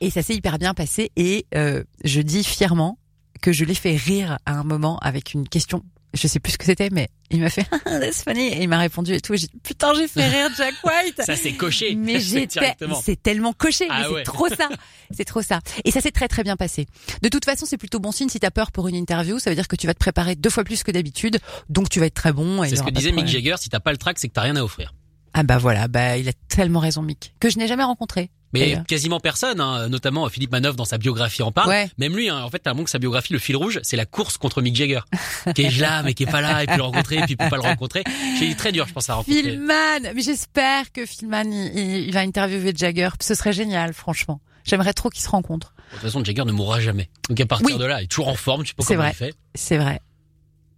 [0.00, 2.98] Et ça s'est hyper bien passé et euh, je dis fièrement
[3.42, 5.82] que je l'ai fait rire à un moment avec une question.
[6.12, 8.78] Je sais plus ce que c'était, mais il m'a fait that's funny et il m'a
[8.78, 9.34] répondu et tout.
[9.34, 11.22] Et J'ai dit putain j'ai fait rire Jack White.
[11.24, 11.94] Ça c'est coché.
[11.96, 14.22] Mais j'étais, c'est tellement coché, Ah mais c'est ouais.
[14.24, 14.68] trop ça,
[15.10, 15.60] c'est trop ça.
[15.84, 16.86] Et ça s'est très très bien passé.
[17.22, 19.56] De toute façon, c'est plutôt bon signe si t'as peur pour une interview, ça veut
[19.56, 21.38] dire que tu vas te préparer deux fois plus que d'habitude,
[21.68, 22.64] donc tu vas être très bon.
[22.64, 23.26] C'est ce que disait Mick.
[23.26, 23.54] Jagger.
[23.58, 24.94] Si t'as pas le track, c'est que t'as rien à offrir.
[25.32, 28.30] Ah bah voilà, bah il a tellement raison Mick, que je n'ai jamais rencontré.
[28.52, 31.68] Mais quasiment personne, hein, notamment Philippe Manœuvre dans sa biographie en parle.
[31.68, 31.90] Ouais.
[31.98, 34.38] Même lui, hein, en fait, tellement que sa biographie, le fil rouge, c'est la course
[34.38, 35.00] contre Mick Jagger,
[35.54, 37.36] qui est là, mais qui est pas là, et puis le rencontrer, et puis il
[37.36, 38.02] peut pas le rencontrer.
[38.38, 39.42] C'est très dur, je pense, à rencontrer.
[39.42, 43.10] Philman, mais j'espère que Philman il, il- va interviewer Jagger.
[43.20, 44.40] Ce serait génial, franchement.
[44.64, 45.72] J'aimerais trop qu'ils se rencontrent.
[45.88, 47.08] De toute façon, Jagger ne mourra jamais.
[47.28, 47.78] Donc à partir Oui.
[47.78, 48.62] de là, il est toujours en forme.
[48.64, 49.12] Tu sais pas C'est comment vrai.
[49.12, 49.34] il fait.
[49.54, 50.00] C'est vrai.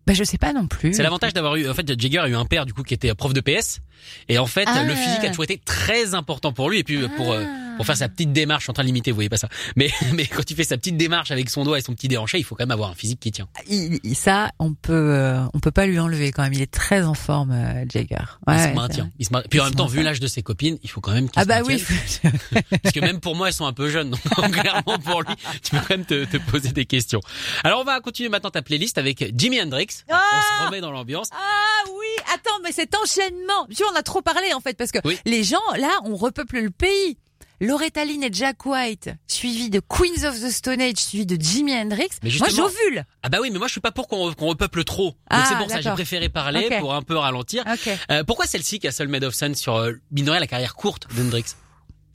[0.07, 0.93] Bah je sais pas non plus.
[0.95, 1.69] C'est l'avantage d'avoir eu.
[1.69, 3.81] En fait, Jagger a eu un père du coup qui était prof de PS,
[4.29, 4.83] et en fait, Ah.
[4.83, 6.79] le physique a toujours été très important pour lui.
[6.81, 7.45] Et puis pour euh,
[7.77, 9.49] pour faire sa petite démarche, je suis en train de limiter, vous voyez pas ça.
[9.77, 12.39] Mais mais quand il fait sa petite démarche avec son doigt et son petit déhanché,
[12.39, 13.49] il faut quand même avoir un physique qui tient.
[13.69, 16.53] Il- il- ça, on peut, euh, on peut pas lui enlever quand même.
[16.53, 18.17] Il est très en forme, euh, Jagger.
[18.47, 19.11] il Ouais, se c'est maintient.
[19.19, 19.49] Il se maintient.
[19.51, 21.29] Puis en Il même se temps, vu l'âge de ses copines, il faut quand même
[21.29, 21.83] qu'il Ah se bah oui.
[22.83, 24.11] Parce que même pour moi, elles sont un peu jeunes.
[24.11, 24.21] Donc
[24.53, 27.21] clairement, pour lui, tu peux quand même te, te poser des questions.
[27.65, 29.87] Alors, on va continuer maintenant ta playlist avec Jimi Hendrix.
[30.09, 31.29] on se remet dans l'ambiance.
[31.33, 33.67] Ah oui, attends, mais cet enchaînement.
[33.71, 35.19] Tu vois, on a trop parlé en fait parce que Oui.
[35.25, 37.19] les gens là, on repeuple le pays.
[37.63, 41.73] Loretta Lynn et Jack White, suivi de Queens of the Stone Age, suivi de Jimi
[41.73, 42.09] Hendrix.
[42.25, 43.05] Mais Moi, j'ovule.
[43.23, 45.11] Ah bah oui, mais moi, je suis pas pour qu'on qu'on repeuple trop.
[45.11, 47.63] Donc Ah, c'est pour ça, j'ai préféré parler pour un peu ralentir.
[47.73, 47.89] Ok.
[48.11, 51.07] Euh, pourquoi celle-ci, Castle Made of Sun, sur euh, mine de rien, la carrière courte
[51.15, 51.45] d'Hendrix?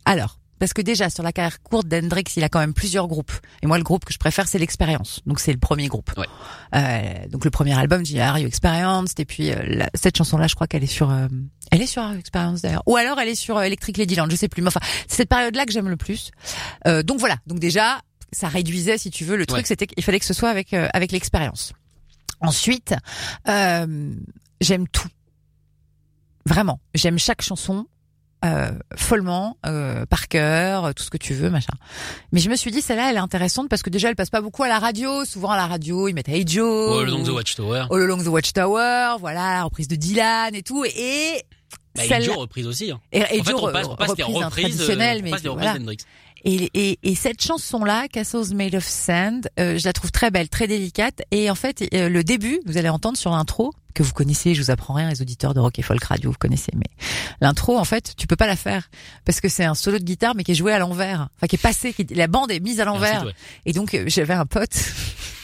[0.04, 3.32] Alors, parce que déjà sur la carrière courte d'Hendrix, il a quand même plusieurs groupes.
[3.62, 5.22] Et moi, le groupe que je préfère, c'est l'expérience.
[5.26, 6.12] Donc c'est le premier groupe.
[6.18, 6.26] Ouais.
[6.76, 9.20] Euh, donc le premier album, j'ai Are You Experienced?
[9.20, 11.28] Et puis euh, la- cette chanson-là, je crois qu'elle est sur, euh,
[11.72, 12.84] elle est sur Are You Experienced d'ailleurs.
[12.86, 14.62] Ou alors elle est sur euh, Electric Ladyland, je sais plus.
[14.62, 16.32] Mais enfin, c'est cette période-là que j'aime le plus.
[16.88, 17.38] Euh, donc voilà.
[17.48, 18.02] Donc déjà,
[18.32, 19.66] ça réduisait, si tu veux, le truc, Ouais.
[19.66, 21.74] c'était qu'il fallait que ce soit avec avec l'expérience.
[22.42, 22.94] Ensuite,
[23.48, 24.14] euh,
[24.62, 25.08] j'aime tout.
[26.46, 27.88] Vraiment, j'aime chaque chanson
[28.46, 31.74] euh, follement, euh, par cœur, tout ce que tu veux, machin.
[32.32, 34.42] Mais je me suis dit, celle-là, elle est intéressante parce que déjà, elle passe pas
[34.42, 35.26] beaucoup à la radio.
[35.26, 37.00] Souvent, à la radio, ils mettent Hey Joe.
[37.02, 37.86] All Along the ou Watchtower.
[37.90, 40.84] All Along the Watchtower, voilà, la reprise de Dylan et tout.
[40.86, 41.42] Et
[41.96, 42.92] Bah, celle- Joe reprise aussi.
[42.92, 43.00] Hein.
[43.12, 45.20] et, et en fait, Joe, on passe, on passe des reprise, hein, reprises, euh, traditionnelles,
[45.20, 45.72] on mais passe des voilà.
[45.74, 45.98] reprises d'Hendrix.
[46.44, 50.48] Et, et, et cette chanson-là, Castles Made of Sand, euh, je la trouve très belle,
[50.50, 51.24] très délicate.
[51.32, 54.62] Et en fait, euh, le début, vous allez entendre sur l'intro, que vous connaissez, je
[54.62, 56.86] vous apprends rien, les auditeurs de Rock et Folk Radio, vous connaissez, mais
[57.42, 58.92] l'intro, en fait, tu peux pas la faire.
[59.26, 61.30] Parce que c'est un solo de guitare, mais qui est joué à l'envers.
[61.36, 63.26] Enfin, qui est passé, qui, la bande est mise à l'envers.
[63.66, 64.70] Et donc, euh, j'avais un pote,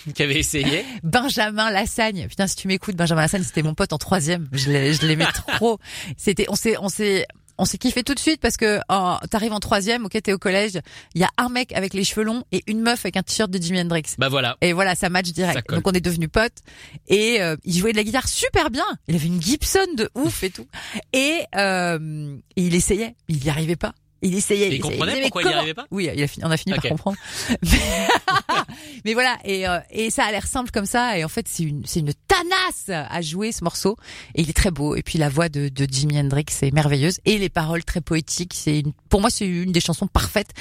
[0.14, 0.86] Qui avait essayé.
[1.02, 2.28] Benjamin Lassagne.
[2.28, 4.50] Putain, si tu m'écoutes, Benjamin Lassagne, c'était mon pote en troisième.
[4.52, 4.70] Je
[5.08, 5.26] l'aimais
[5.58, 5.80] trop.
[6.18, 7.26] C'était, on s'est, on s'est,
[7.58, 10.38] on s'est kiffé tout de suite parce que oh, t'arrives en troisième, ok, t'es au
[10.38, 10.80] collège,
[11.16, 13.50] il y a un mec avec les cheveux longs et une meuf avec un t-shirt
[13.50, 14.04] de Jimi Hendrix.
[14.18, 14.58] Bah voilà.
[14.62, 15.70] Et voilà, ça match direct.
[15.70, 16.60] Donc on est devenus potes
[17.08, 18.86] et euh, il jouait de la guitare super bien.
[19.08, 20.68] Il avait une Gibson de ouf et tout.
[21.14, 23.94] Et, euh, il essayait, mais il y arrivait pas.
[24.24, 24.66] Il essayait.
[24.66, 25.86] Et il essayait, comprenait mais pourquoi il y comment arrivait pas?
[25.92, 27.18] Oui, il a fini, on a fini par comprendre.
[27.64, 28.08] Mais,
[29.06, 31.64] mais voilà, et, euh, et ça a l'air simple comme ça, et en fait c'est
[31.64, 33.98] une c'est une tanasse à jouer ce morceau,
[34.36, 34.96] et il est très beau.
[34.96, 38.54] Et puis la voix de, de Jimi Hendrix est merveilleuse, et les paroles très poétiques.
[38.56, 40.52] C'est une- pour moi c'est une des chansons parfaites.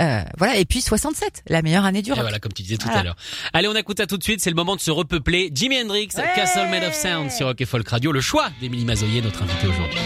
[0.00, 2.22] Euh, voilà, et puis 67, la meilleure année du Et rock.
[2.22, 3.00] voilà, comme tu disais tout Voilà.
[3.00, 3.16] à l'heure.
[3.52, 4.40] Allez, on écoute ça tout de suite.
[4.40, 5.50] C'est le moment de se repeupler.
[5.52, 8.12] Jimi Hendrix, Castle Made of Sound sur Rock et Folk Radio.
[8.12, 9.98] Le choix d'Émilie Mazoyer, notre invité aujourd'hui.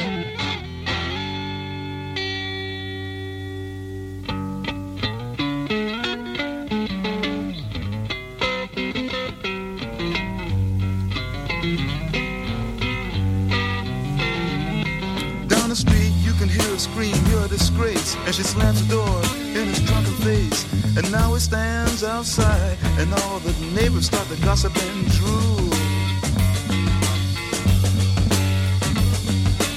[16.82, 18.16] Scream, you're a disgrace.
[18.26, 19.18] And she slams the door
[19.58, 20.60] in his drunken face.
[20.96, 25.70] And now he stands outside, and all the neighbors start to gossip and drool.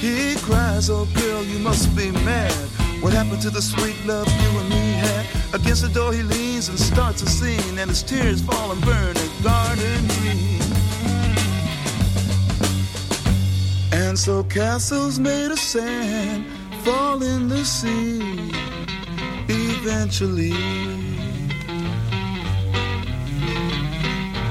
[0.00, 2.52] He cries, oh girl, you must be mad.
[3.02, 5.26] What happened to the sweet love you and me had?
[5.54, 9.16] Against the door he leans and starts a scene, and his tears fall and burn
[9.16, 10.60] a garden green.
[13.92, 16.55] And so castles made of sand
[16.86, 18.20] fall in the sea
[19.48, 20.52] eventually.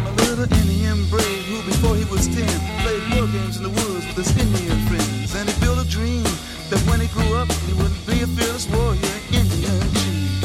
[0.03, 4.05] A little Indian brave who, before he was ten, played war games in the woods
[4.07, 5.33] with his Indian friends.
[5.33, 6.23] And he built a dream
[6.69, 10.43] that when he grew up, he would be a fearless warrior, Indian chief.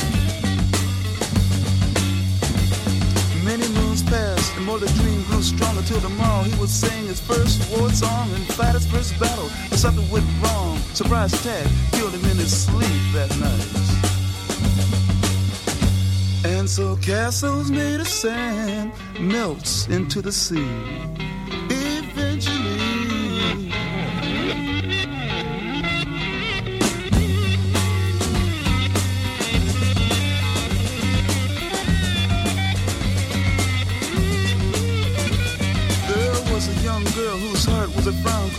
[3.42, 7.18] Many moons passed, and more the dream grew stronger till tomorrow he would sing his
[7.18, 9.50] first war song and fight his first battle.
[9.68, 10.69] But something went wrong.
[11.02, 13.74] Surprise attack killed him in his sleep that night.
[16.44, 21.29] And so castles made of sand melts into the sea.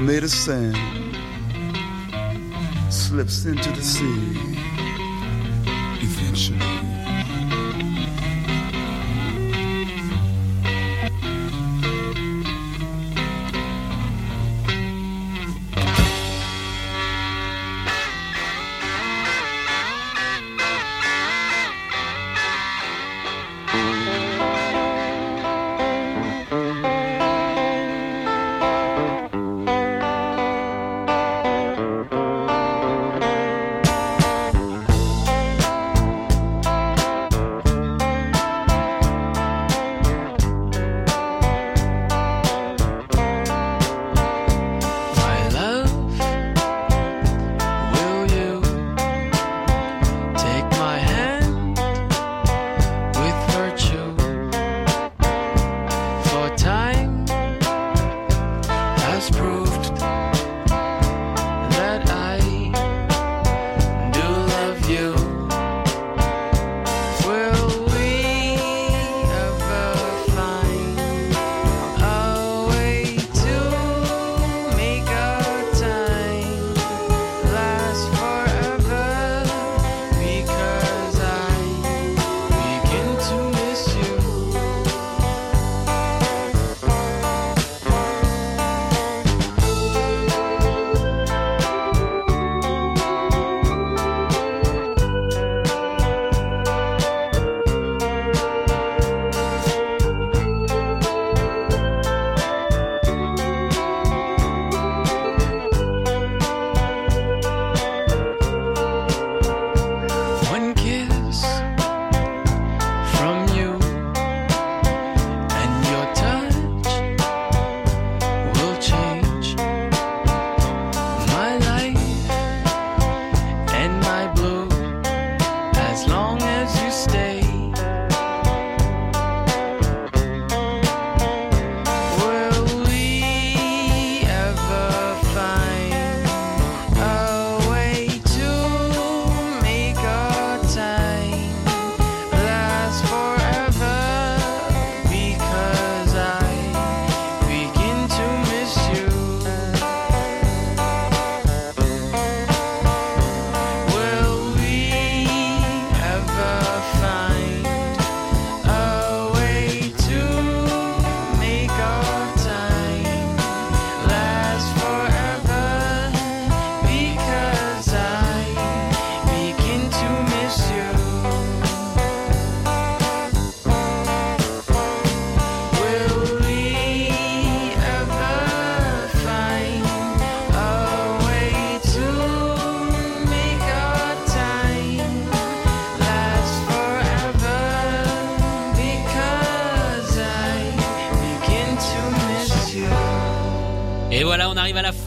[0.00, 0.76] made of sand
[2.92, 4.36] slips into the sea
[6.02, 6.95] eventually.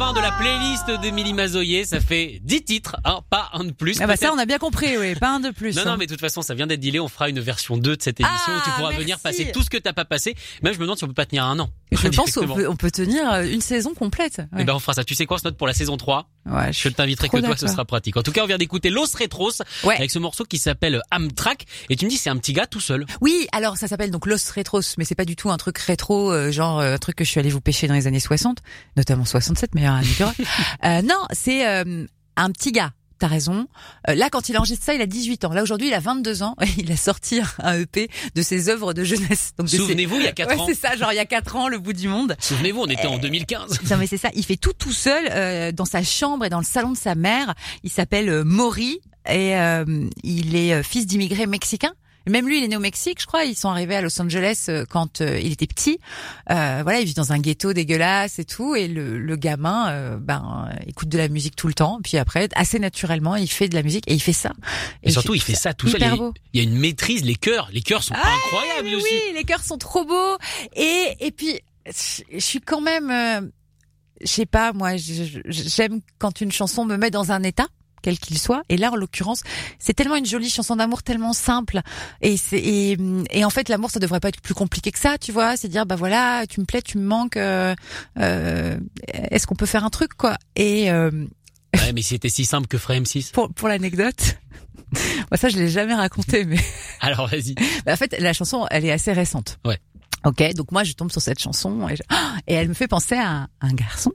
[0.10, 1.86] Fin de la playlist d'Emilie Mazoyer.
[1.86, 4.00] Ça fait 10 titres, hein, pas un de plus.
[4.02, 5.76] Ah bah ça, on a bien compris, oui, pas un de plus.
[5.76, 5.86] Non, hein.
[5.86, 7.00] non, mais de toute façon, ça vient d'être dealé.
[7.00, 9.04] On fera une version 2 de cette émission Ah, où tu pourras merci.
[9.04, 10.36] venir passer tout ce que t'as pas passé.
[10.64, 11.70] Même, je me demande si on peut pas tenir un an.
[11.92, 14.42] Je pense qu'on peut, on peut tenir euh, une saison complète.
[14.58, 15.04] Eh ben, on fera ça.
[15.04, 16.30] Tu sais quoi, ce note pour la saison 3?
[16.50, 18.18] Ouais, Je t'inviterai que toi, ce sera pratique.
[18.18, 19.52] En tout cas, on vient d'écouter Los Retros
[19.84, 19.96] Ouais.
[19.96, 21.66] avec ce morceau qui s'appelle Amtrak.
[21.90, 23.06] Et tu me dis, c'est un petit gars tout seul.
[23.22, 26.32] Oui, alors ça s'appelle donc Los Retros, mais c'est pas du tout un truc rétro,
[26.32, 28.60] euh, genre euh, un truc que je suis allée vous pêcher dans les années 60,
[28.98, 30.36] notamment 67, meilleure année du rock.
[30.86, 32.06] Euh, non, c'est euh,
[32.38, 32.92] un petit gars.
[33.20, 33.68] T'as raison.
[34.08, 35.52] Euh, là, quand il enregistre ça, il a 18 ans.
[35.52, 36.56] Là, aujourd'hui, il a 22 ans.
[36.78, 39.52] Il a sorti un EP de ses œuvres de jeunesse.
[39.58, 40.66] Donc, ses- Souvenez-vous, il y a quatre Ouais, ans.
[40.66, 42.38] c'est ça, genre il y a 4 ans, le bout du monde.
[42.40, 43.82] Souvenez-vous, on était en 2015.
[43.92, 46.60] Non mais c'est ça, il fait tout tout seul euh, dans sa chambre et dans
[46.60, 47.54] le salon de sa mère.
[47.84, 49.84] Il s'appelle euh, Maury et euh,
[50.24, 51.94] il est euh, fils d'immigrés mexicains.
[52.30, 53.44] Même lui, il est né au Mexique, je crois.
[53.44, 56.00] Ils sont arrivés à Los Angeles euh, quand euh, il était petit.
[56.50, 58.76] Euh, voilà, il vit dans un ghetto dégueulasse et tout.
[58.76, 62.00] Et le, le gamin, euh, ben, écoute de la musique tout le temps.
[62.04, 64.52] Puis après, assez naturellement, il fait de la musique et il fait ça.
[65.04, 66.02] Et surtout, il fait ça tout seul.
[66.02, 66.34] Il y, a, beau.
[66.54, 67.24] il y a une maîtrise.
[67.24, 69.06] Les chœurs, les chœurs sont Ah, incroyables mais aussi.
[69.12, 70.38] Oui, les chœurs sont trop beaux.
[70.76, 73.42] Et et puis je suis quand même, euh,
[74.22, 77.68] je sais pas, moi, j'aime quand une chanson me met dans un état
[78.02, 78.64] quel qu'il soit.
[78.70, 79.42] Et là, en l'occurrence,
[79.80, 81.82] c'est tellement une jolie chanson d'amour, tellement simple.
[82.22, 82.98] Et c'est et,
[83.32, 85.58] et en fait, l'amour, ça devrait pas être plus compliqué que ça, tu vois.
[85.58, 87.38] C'est dire, bah voilà, tu me plais, tu me manques.
[87.38, 87.76] euh,
[88.20, 88.78] euh,
[89.32, 90.38] Est-ce qu'on peut faire un truc, quoi?
[90.56, 91.12] Et euh,
[91.76, 93.32] Ouais, mais c'était si simple que ferait M6.
[93.34, 94.38] pour pour l'anecdote,
[94.94, 96.58] moi ça, je l'ai jamais raconté, mais
[97.02, 97.54] Alors, vas-y.
[97.86, 99.60] bah, en fait, la chanson, elle est assez récente.
[99.66, 99.80] Ouais.
[100.26, 102.04] Ok, donc moi je tombe sur cette chanson et, je-
[102.48, 104.12] et elle me fait penser à un garçon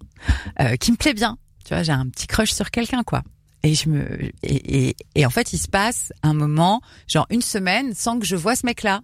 [0.60, 1.38] euh, qui me plaît bien.
[1.64, 3.22] Tu vois, j'ai un petit crush sur quelqu'un quoi.
[3.64, 7.40] Et je me et, et, et en fait il se passe un moment, genre une
[7.42, 9.00] semaine, sans que je vois ce mec-là.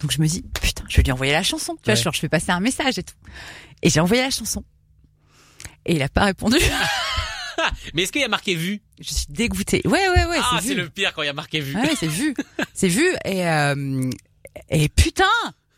[0.00, 1.74] Donc je me dis putain, je vais lui envoyer la chanson.
[1.76, 2.00] Tu vois, Ouais.
[2.00, 3.14] genre je fais passer un message et tout.
[3.82, 4.64] Et j'ai envoyé la chanson.
[5.86, 6.56] Et il a pas répondu.
[7.94, 8.82] Mais est-ce qu'il y a marqué vu?
[9.00, 9.82] Je suis dégoûtée.
[9.84, 11.74] Ouais ouais ouais, Ah, c'est le pire quand il y a marqué vu.
[11.76, 12.34] Ouais, c'est vu.
[12.74, 14.10] c'est vu et euh,
[14.68, 15.24] et putain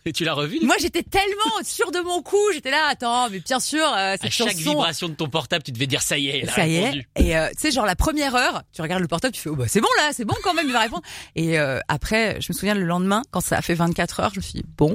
[0.07, 2.37] Et tu l'as revu Moi, j'étais tellement sûre de mon coup.
[2.53, 4.71] J'étais là, attends, mais bien sûr, euh, cette À chaque chanson.
[4.71, 6.85] vibration de ton portable, tu devais dire ça y est, elle a ça y est.
[6.85, 7.09] répondu.
[7.17, 9.57] Et euh, tu sais, genre la première heure, tu regardes le portable, tu fais, oh
[9.57, 11.03] bah c'est bon là, c'est bon quand même, il va répondre.
[11.37, 14.41] Et euh, après, je me souviens le lendemain, quand ça a fait 24 heures, je
[14.41, 14.95] me suis dit, bon.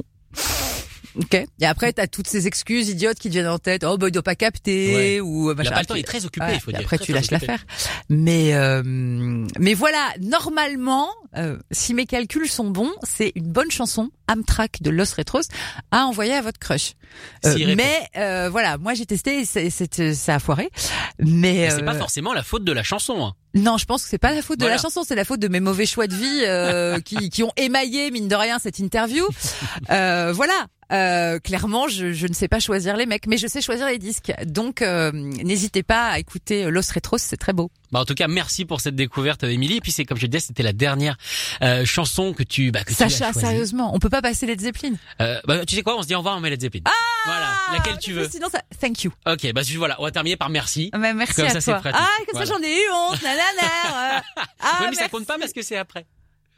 [1.18, 1.34] Ok.
[1.34, 3.84] Et après, t'as toutes ces excuses idiotes qui te viennent en tête.
[3.84, 5.20] Oh, bah, il doit pas capter Ouais.
[5.20, 5.50] ou.
[5.50, 6.80] euh, Il a pas le temps, il est très occupé, Ouais, il faut dire.
[6.80, 7.64] Après, Très, tu très lâches l'affaire.
[8.08, 14.10] Mais euh, mais voilà, normalement, euh, si mes calculs sont bons, c'est une bonne chanson,
[14.28, 15.42] Amtrak de Los Retros,
[15.90, 16.94] à envoyer à votre crush.
[17.44, 20.70] Euh, mais euh, voilà, moi j'ai testé, c'est, c'est- ça a foiré.
[21.18, 23.24] Mais, Mais c'est euh, pas forcément la faute de la chanson.
[23.24, 23.34] Hein.
[23.54, 25.48] non, je pense que c'est pas la faute de la chanson, c'est la faute de
[25.48, 29.26] mes mauvais choix de vie euh, qui, qui ont émaillé mine de rien cette interview.
[29.90, 30.66] Euh, voilà.
[30.92, 33.98] Euh, clairement, je, je ne sais pas choisir les mecs, mais je sais choisir les
[33.98, 34.32] disques.
[34.44, 37.70] Donc, euh, n'hésitez pas à écouter Los Retros, c'est très beau.
[37.92, 39.76] Bah, en tout cas, merci pour cette découverte, Émilie.
[39.76, 41.16] Et puis c'est comme je disais, c'était la dernière
[41.62, 43.46] euh, chanson que tu, bah, que tu Sacha, as choisie.
[43.46, 44.94] sérieusement, on peut pas passer les Zeppelin.
[45.20, 46.82] Euh, bah, tu sais quoi On se dit au revoir, on met Led Zeppelin.
[46.86, 46.90] Ah
[47.26, 47.48] voilà,
[47.78, 48.28] laquelle tu veux.
[48.28, 49.12] Sinon, ça, thank you.
[49.26, 50.90] Ok, bah voilà, on va terminer par merci.
[50.98, 51.80] Mais merci Comme à ça, c'est toi.
[51.80, 52.00] pratique.
[52.02, 52.46] Ah, comme Voilà.
[52.46, 53.22] ça, j'en ai eu honte.
[53.22, 54.16] Nanana.
[54.16, 54.20] euh.
[54.60, 56.06] Ah, Ouais, mais ça compte pas parce que c'est après.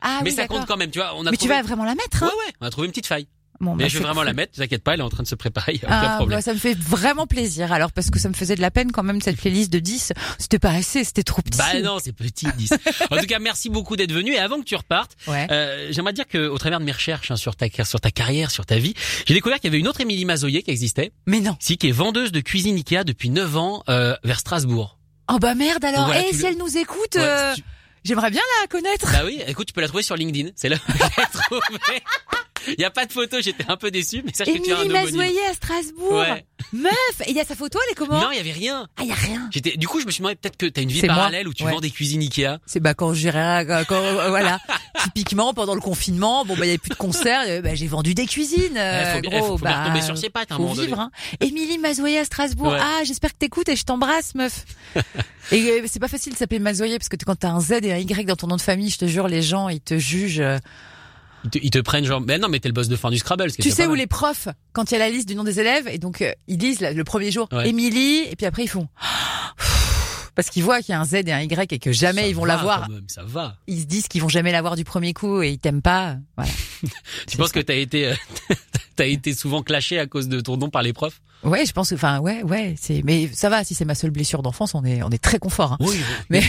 [0.01, 1.13] Ah, mais oui, ça compte quand même, tu vois.
[1.17, 2.93] On a Mais tu vas vraiment la mettre, Ouais, hein ouais, on a trouvé une
[2.93, 3.27] petite faille.
[3.63, 4.27] Bon, mais bah, je vais vraiment cool.
[4.27, 6.17] la mettre, t'inquiète pas, elle est en train de se préparer, y a aucun Ah,
[6.17, 6.39] problème.
[6.39, 7.73] bah, ça me fait vraiment plaisir.
[7.73, 10.13] Alors, parce que ça me faisait de la peine quand même, cette playlist de 10.
[10.39, 11.59] C'était pas assez, c'était trop petit.
[11.59, 12.73] Bah non, c'est petit, 10.
[13.11, 14.33] en tout cas, merci beaucoup d'être venu.
[14.33, 15.47] Et avant que tu repartes, Ouais.
[15.51, 18.51] euh, j'aimerais dire que au travers de mes recherches hein, sur ta sur ta carrière,
[18.51, 18.95] sur ta vie,
[19.27, 21.13] j'ai découvert qu'il y avait une autre Émilie Mazoyer qui existait.
[21.27, 21.57] Mais non.
[21.61, 24.99] Si, qui est vendeuse de cuisine Ikea depuis 9 ans euh, vers Strasbourg.
[25.33, 26.07] Oh bah merde alors.
[26.07, 27.63] Voilà, Eh, si le- elle nous écoute, Ouais, euh, tu-
[28.05, 29.11] j'aimerais bien la connaître.
[29.13, 30.51] Bah oui, écoute, tu peux la trouver sur LinkedIn.
[30.57, 32.03] C'est là où je l'ai trouvée.
[32.69, 34.89] Il y a pas de photo, j'étais un peu déçu, mais as un Émilie.
[34.93, 36.13] Mazoyer à Strasbourg.
[36.13, 36.45] Ouais.
[36.73, 36.93] Meuf,
[37.27, 38.21] et il y a sa photo, elle est comment?
[38.21, 38.87] Non, il y avait rien.
[38.97, 39.49] Ah, il y a rien.
[39.53, 41.15] J'étais, du coup, je me suis demandé peut-être que t'as une vie moi.
[41.15, 41.73] parallèle où tu Ouais.
[41.73, 42.59] vends des cuisines Ikea.
[42.67, 44.61] C'est bah quand j'irai quand, quand- euh, voilà
[45.05, 47.87] typiquement pendant le confinement bon bah il y avait plus de concerts euh, bah, j'ai
[47.89, 50.55] vendu des cuisines euh, Ouais, faut bien- gros, faut bah, retomber sur ses pattes à
[50.55, 51.11] un faut vivre hein.
[51.41, 54.65] Émilie Mazoyer à Strasbourg ah j'espère que t'écoutes et je t'embrasse meuf
[55.53, 57.93] et euh, c'est pas facile de s'appeler Mazoyer parce que quand t'as un Z et
[57.93, 60.43] un Y dans ton nom de famille je te jure les gens ils te jugent.
[61.45, 63.19] Ils te, ils te prennent genre, mais non, mais t'es le boss de fin du
[63.19, 63.51] Scrabble.
[63.51, 63.99] ce tu sais où mal.
[63.99, 66.33] les profs quand il y a la liste du nom des élèves et donc euh,
[66.47, 67.69] ils lisent là, le premier jour Ouais.
[67.69, 68.89] Émilie et puis après ils font
[70.35, 72.29] parce qu'ils voient qu'il y a un Z et un Y et que jamais Ça
[72.29, 73.57] ils vont l'avoir Ça va.
[73.67, 76.17] ils se disent qu'ils vont jamais l'avoir du premier coup et ils t'aiment pas.
[76.37, 76.51] Voilà.
[77.29, 78.15] Tu penses que t'as été, euh,
[78.97, 81.21] t'as été souvent clashé à cause de ton nom par les profs?
[81.45, 84.11] Ouais, je pense que, enfin, ouais, ouais, c'est, mais ça va, si c'est ma seule
[84.11, 85.73] blessure d'enfance, on est, on est très confort.
[85.73, 85.79] Hein.
[85.81, 85.97] Oui,
[86.31, 86.43] Mais-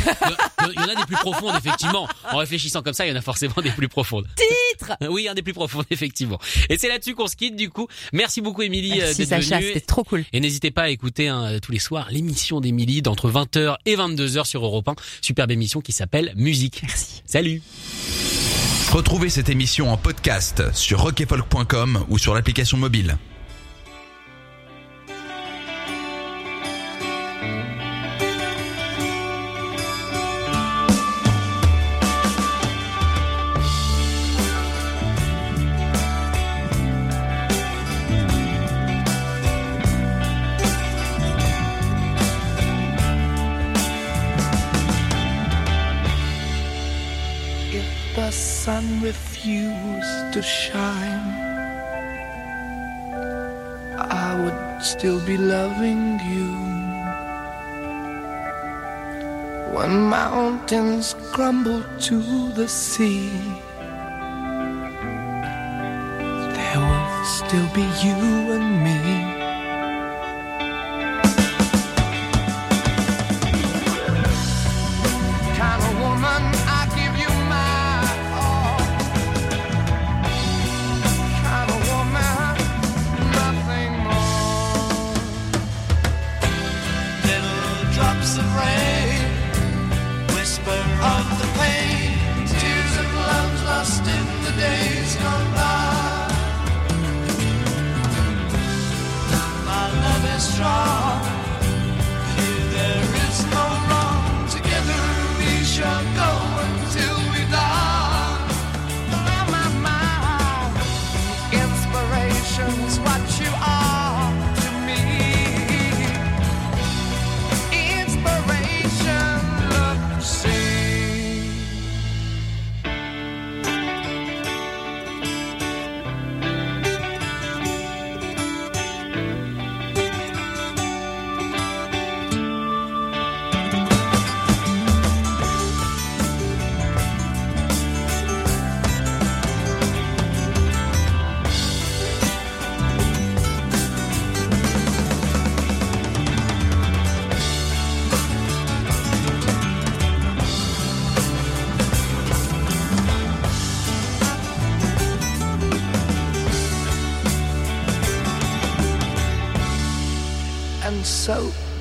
[0.69, 2.07] il y, en a des plus profondes, effectivement.
[2.31, 4.27] En réfléchissant comme ça, il y en a forcément des plus profondes.
[4.35, 6.39] Titre Oui, un des plus profondes, effectivement.
[6.69, 7.87] Et c'est là-dessus qu'on se quitte, du coup.
[8.13, 9.67] Merci beaucoup, Émilie, Merci d'être Sacha, venue.
[9.67, 10.23] c'était trop cool.
[10.31, 14.45] Et n'hésitez pas à écouter hein, tous les soirs l'émission d'Émilie d'entre 20h et 22h
[14.45, 14.95] sur Europe 1.
[15.21, 16.81] Superbe émission qui s'appelle Musique.
[16.83, 17.21] Merci.
[17.25, 17.61] Salut.
[18.91, 23.17] Retrouvez cette émission en podcast sur rockefolk.com ou sur l'application mobile.
[49.43, 51.35] Refused to shine,
[53.97, 56.51] I would still be loving you.
[59.75, 63.31] When mountains crumble to the sea,
[66.55, 68.15] there will still be you
[68.55, 69.22] and me.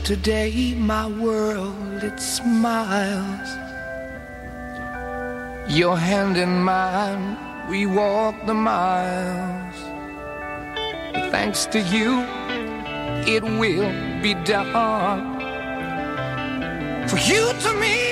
[0.05, 3.49] Today my world it smiles.
[5.69, 7.39] Your hand in mine,
[7.70, 9.77] we walk the miles.
[11.31, 12.20] Thanks to you,
[13.27, 15.39] it will be done.
[17.09, 18.11] For you to me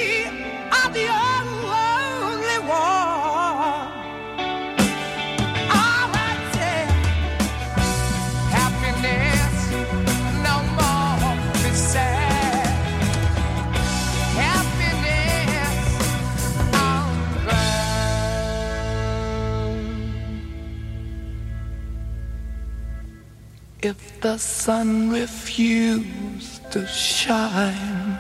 [24.21, 28.19] the sun refused to shine,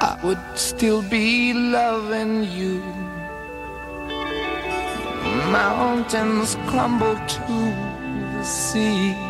[0.00, 2.80] I would still be loving you.
[5.50, 7.46] Mountains crumble to
[8.36, 9.29] the sea.